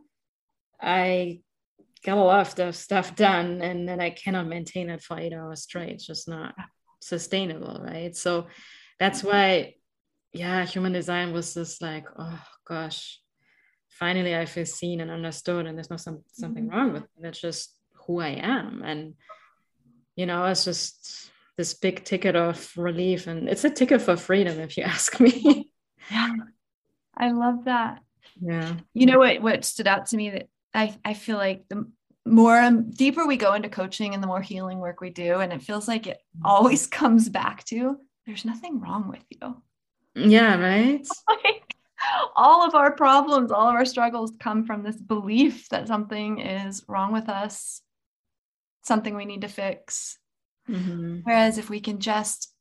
[0.80, 1.42] I
[2.04, 5.64] get a lot of stuff done and then I cannot maintain it for eight hours
[5.64, 5.92] straight.
[5.92, 6.56] It's just not
[7.02, 8.16] sustainable, right?
[8.16, 8.48] So
[9.00, 9.76] that's why
[10.34, 13.20] yeah, human design was just like, oh gosh,
[13.90, 16.76] finally I feel seen and understood, and there's no some, something mm-hmm.
[16.76, 17.22] wrong with me.
[17.22, 17.76] That's just
[18.06, 18.84] who I am.
[18.84, 19.16] And,
[20.16, 23.28] you know, it's just this big ticket of relief.
[23.28, 25.72] And it's a ticket for freedom, if you ask me.
[26.12, 26.36] yeah.
[27.18, 28.02] I love that.
[28.42, 28.76] Yeah.
[28.94, 31.90] You know what, what stood out to me that I, I feel like the
[32.26, 35.52] more um, deeper we go into coaching and the more healing work we do, and
[35.52, 39.62] it feels like it always comes back to there's nothing wrong with you
[40.16, 41.08] yeah, right?
[41.44, 41.76] like,
[42.36, 46.84] all of our problems, all of our struggles come from this belief that something is
[46.88, 47.82] wrong with us,
[48.84, 50.18] something we need to fix.
[50.70, 51.20] Mm-hmm.
[51.24, 52.54] Whereas if we can just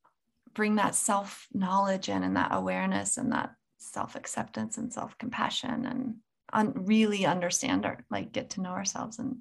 [0.54, 5.86] bring that self knowledge in and that awareness and that self acceptance and self compassion
[5.86, 6.16] and
[6.52, 9.38] un- really understand our like get to know ourselves and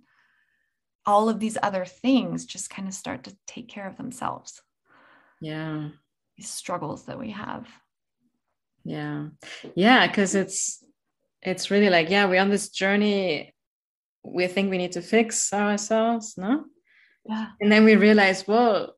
[1.06, 4.62] all of these other things just kind of start to take care of themselves.
[5.40, 5.90] Yeah.
[6.36, 7.66] These struggles that we have.
[8.84, 9.28] Yeah.
[9.76, 10.84] Yeah because it's
[11.42, 13.54] it's really like yeah we're on this journey
[14.24, 16.66] we think we need to fix ourselves no?
[17.26, 17.48] Yeah.
[17.62, 18.96] And then we realize well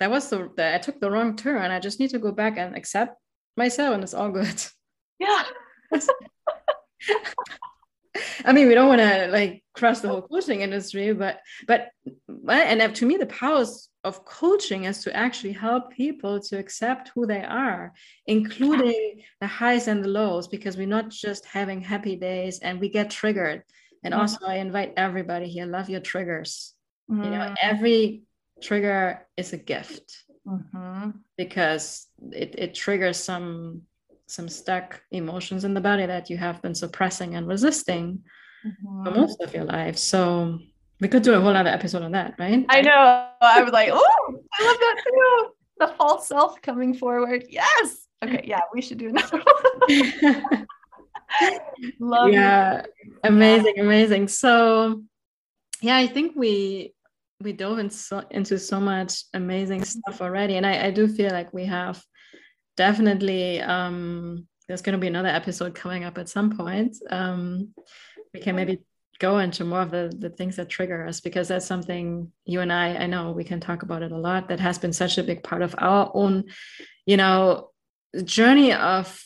[0.00, 1.70] that was the, the i took the wrong turn.
[1.70, 3.16] I just need to go back and accept
[3.56, 4.62] myself and it's all good.
[5.18, 5.44] Yeah
[8.44, 11.90] I mean, we don't want to like crush the whole coaching industry, but but
[12.48, 17.26] and to me, the powers of coaching is to actually help people to accept who
[17.26, 17.92] they are,
[18.26, 22.88] including the highs and the lows, because we're not just having happy days and we
[22.88, 23.62] get triggered.
[24.02, 24.20] And mm-hmm.
[24.20, 26.74] also, I invite everybody here: love your triggers.
[27.10, 27.24] Mm-hmm.
[27.24, 27.54] You know, mm-hmm.
[27.60, 28.22] every
[28.62, 31.10] trigger is a gift mm-hmm.
[31.36, 33.82] because it, it triggers some
[34.28, 38.22] some stuck emotions in the body that you have been suppressing and resisting
[38.64, 39.04] mm-hmm.
[39.04, 39.96] for most of your life.
[39.96, 40.58] So
[41.00, 42.64] we could do a whole other episode on that, right?
[42.68, 43.28] I know.
[43.40, 45.48] I was like, oh, I love that too.
[45.78, 47.46] The false self coming forward.
[47.48, 48.06] Yes.
[48.22, 48.44] Okay.
[48.44, 49.42] Yeah, we should do another
[49.88, 50.66] one.
[52.00, 52.84] love yeah.
[53.24, 53.82] Amazing, yeah.
[53.82, 54.28] amazing.
[54.28, 55.02] So
[55.80, 56.94] yeah, I think we
[57.40, 60.56] we dove in so, into so much amazing stuff already.
[60.56, 62.02] And I, I do feel like we have
[62.78, 66.96] definitely um, there's going to be another episode coming up at some point.
[67.10, 67.74] Um,
[68.32, 68.78] we can maybe
[69.18, 72.72] go into more of the, the things that trigger us because that's something you and
[72.72, 74.48] I, I know we can talk about it a lot.
[74.48, 76.44] That has been such a big part of our own,
[77.04, 77.70] you know,
[78.22, 79.20] journey of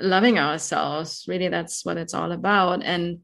[0.00, 1.24] loving ourselves.
[1.26, 2.84] Really, that's what it's all about.
[2.84, 3.18] And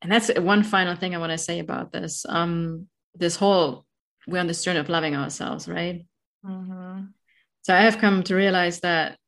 [0.00, 2.24] and that's one final thing I want to say about this.
[2.28, 2.86] Um,
[3.16, 3.84] this whole
[4.28, 6.06] we're on this journey of loving ourselves, right?
[6.44, 7.06] Mm-hmm.
[7.66, 9.18] So I have come to realize that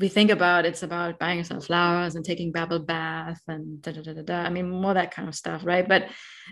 [0.00, 4.02] we think about it's about buying yourself flowers and taking bubble bath and da, da,
[4.02, 4.38] da, da, da.
[4.42, 5.86] I mean, more that kind of stuff, right?
[5.86, 6.08] But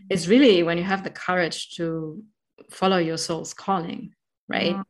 [0.08, 2.22] it's really when you have the courage to
[2.70, 4.14] follow your soul's calling,
[4.48, 4.76] right?
[4.76, 4.84] Mm.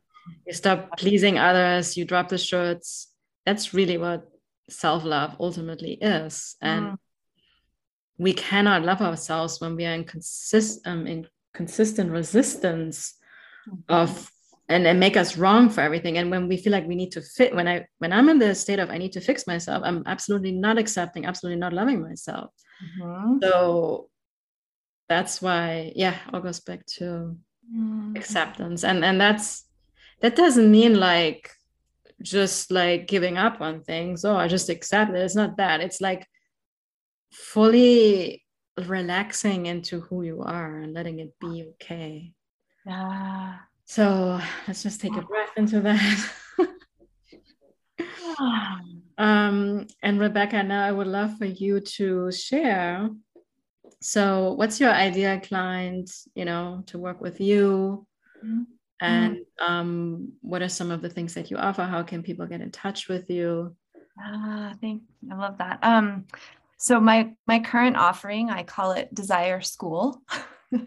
[0.46, 3.08] You stop pleasing others, you drop the shirts.
[3.46, 4.28] That's really what
[4.68, 6.56] self love ultimately is.
[6.60, 6.96] And mm.
[8.18, 13.14] we cannot love ourselves when we are in, consist, um, in consistent resistance
[13.66, 13.80] mm-hmm.
[13.88, 14.30] of
[14.68, 16.18] and, and make us wrong for everything.
[16.18, 18.54] And when we feel like we need to fit when i when i'm in the
[18.54, 22.50] state of i need to fix myself i'm absolutely not accepting absolutely not loving myself.
[23.00, 23.38] Mm-hmm.
[23.42, 24.08] so
[25.08, 27.36] that's why yeah all goes back to
[27.74, 28.16] mm-hmm.
[28.16, 28.84] acceptance.
[28.84, 29.64] And and that's
[30.20, 31.50] that doesn't mean like
[32.22, 35.16] just like giving up on things oh i just accept it.
[35.16, 35.80] It's not that.
[35.80, 36.26] It's like
[37.32, 38.44] fully
[38.78, 42.32] relaxing into who you are and letting it be okay.
[42.86, 43.58] Yeah
[43.92, 46.32] so let's just take a breath into that.
[49.18, 53.10] um, and Rebecca, now I would love for you to share.
[54.00, 58.06] So, what's your ideal client, you know, to work with you?
[58.42, 58.62] Mm-hmm.
[59.02, 61.82] And um, what are some of the things that you offer?
[61.82, 63.76] How can people get in touch with you?
[64.18, 65.80] Ah, thank I love that.
[65.82, 66.24] Um,
[66.78, 70.22] so my my current offering, I call it Desire School.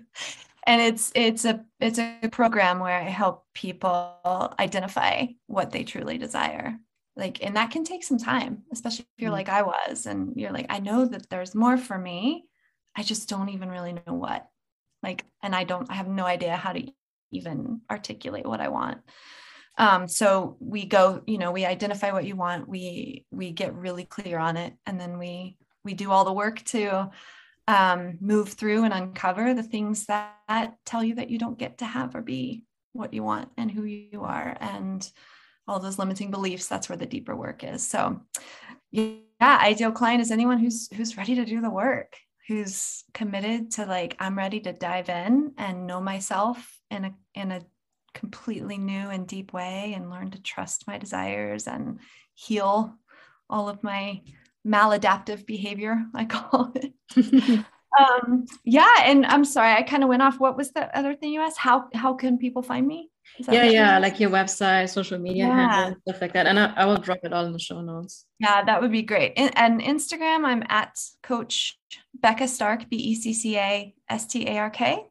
[0.66, 6.18] and it's it's a it's a program where i help people identify what they truly
[6.18, 6.78] desire.
[7.18, 9.38] Like and that can take some time especially if you're mm-hmm.
[9.38, 12.45] like i was and you're like i know that there's more for me.
[12.97, 14.47] I just don't even really know what
[15.01, 16.84] like and i don't i have no idea how to
[17.32, 18.99] even articulate what i want.
[19.78, 22.68] Um, so we go you know we identify what you want.
[22.68, 24.74] We we get really clear on it.
[24.86, 27.11] And then we we do all the work to
[27.68, 31.86] um, move through and uncover the things that tell you that you don't get to
[31.86, 32.63] have or be
[32.93, 35.11] what you want and who you are and
[35.68, 37.86] all those limiting beliefs that's where the deeper work is.
[37.88, 38.22] So
[38.91, 42.16] yeah ideal client is anyone who's who's ready to do the work
[42.47, 47.51] who's committed to like i'm ready to dive in and know myself in a in
[47.51, 47.61] a
[48.13, 51.99] completely new and deep way and learn to trust my desires and
[52.34, 52.95] heal
[53.49, 54.22] all of my
[54.66, 56.93] maladaptive behavior, I call it.
[57.99, 60.39] um, yeah, and I'm sorry, I kind of went off.
[60.39, 61.57] What was the other thing you asked?
[61.57, 63.09] How how can people find me?
[63.49, 65.70] Yeah, yeah, like your website, social media yeah.
[65.72, 66.45] handle, stuff like that.
[66.45, 68.26] And I, I, will drop it all in the show notes.
[68.39, 69.34] Yeah, that would be great.
[69.36, 71.78] And, and Instagram, I'm at Coach
[72.13, 75.03] Becca Stark, B E C C A S T A R K.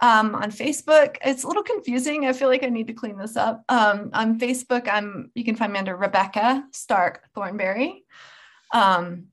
[0.00, 2.26] Um, on Facebook, it's a little confusing.
[2.26, 3.64] I feel like I need to clean this up.
[3.68, 8.04] Um, on Facebook, I'm you can find me under Rebecca Stark Thornberry.
[8.72, 9.28] Um,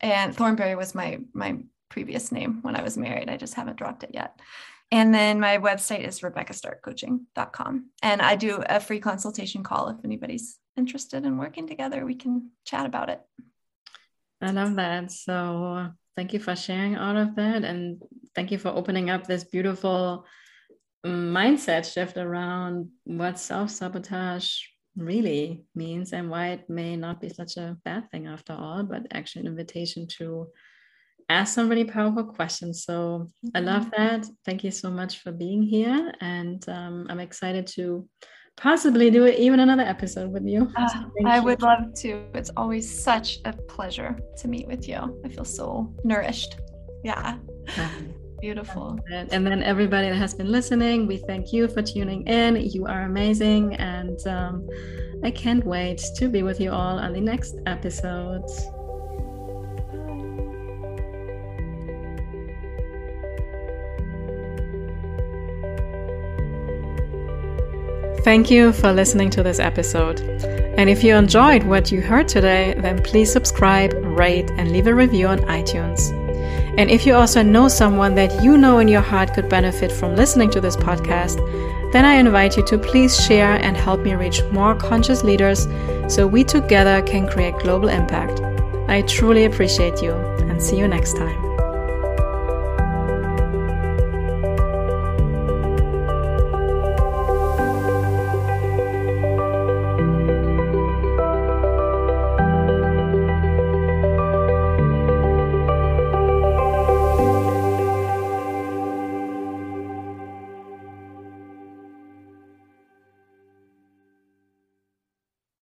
[0.00, 1.58] and Thornberry was my my
[1.88, 3.28] previous name when I was married.
[3.28, 4.40] I just haven't dropped it yet.
[4.92, 7.90] And then my website is rebeccastarkcoaching.com.
[8.02, 12.04] And I do a free consultation call if anybody's interested in working together.
[12.04, 13.20] We can chat about it.
[14.40, 15.12] I love that.
[15.12, 17.62] So thank you for sharing all of that.
[17.64, 18.02] And
[18.34, 20.24] thank you for opening up this beautiful
[21.06, 24.60] mindset shift around what self sabotage
[25.00, 29.06] really means and why it may not be such a bad thing after all, but
[29.12, 30.48] actually an invitation to
[31.28, 32.84] ask some really powerful questions.
[32.84, 34.02] So I love mm-hmm.
[34.02, 34.26] that.
[34.44, 36.12] Thank you so much for being here.
[36.20, 38.08] And um, I'm excited to
[38.56, 40.70] possibly do even another episode with you.
[40.76, 41.44] Uh, I you.
[41.44, 42.24] would love to.
[42.34, 45.20] It's always such a pleasure to meet with you.
[45.24, 46.58] I feel so nourished.
[47.04, 47.38] Yeah.
[48.40, 48.98] Beautiful.
[49.10, 52.56] And then everybody that has been listening, we thank you for tuning in.
[52.56, 53.74] You are amazing.
[53.74, 54.68] And um,
[55.22, 58.66] I can't wait to be with you all on the next episodes.
[68.22, 70.20] Thank you for listening to this episode.
[70.20, 74.94] And if you enjoyed what you heard today, then please subscribe, rate, and leave a
[74.94, 76.19] review on iTunes.
[76.76, 80.16] And if you also know someone that you know in your heart could benefit from
[80.16, 81.36] listening to this podcast,
[81.92, 85.66] then I invite you to please share and help me reach more conscious leaders
[86.08, 88.40] so we together can create global impact.
[88.88, 91.49] I truly appreciate you and see you next time.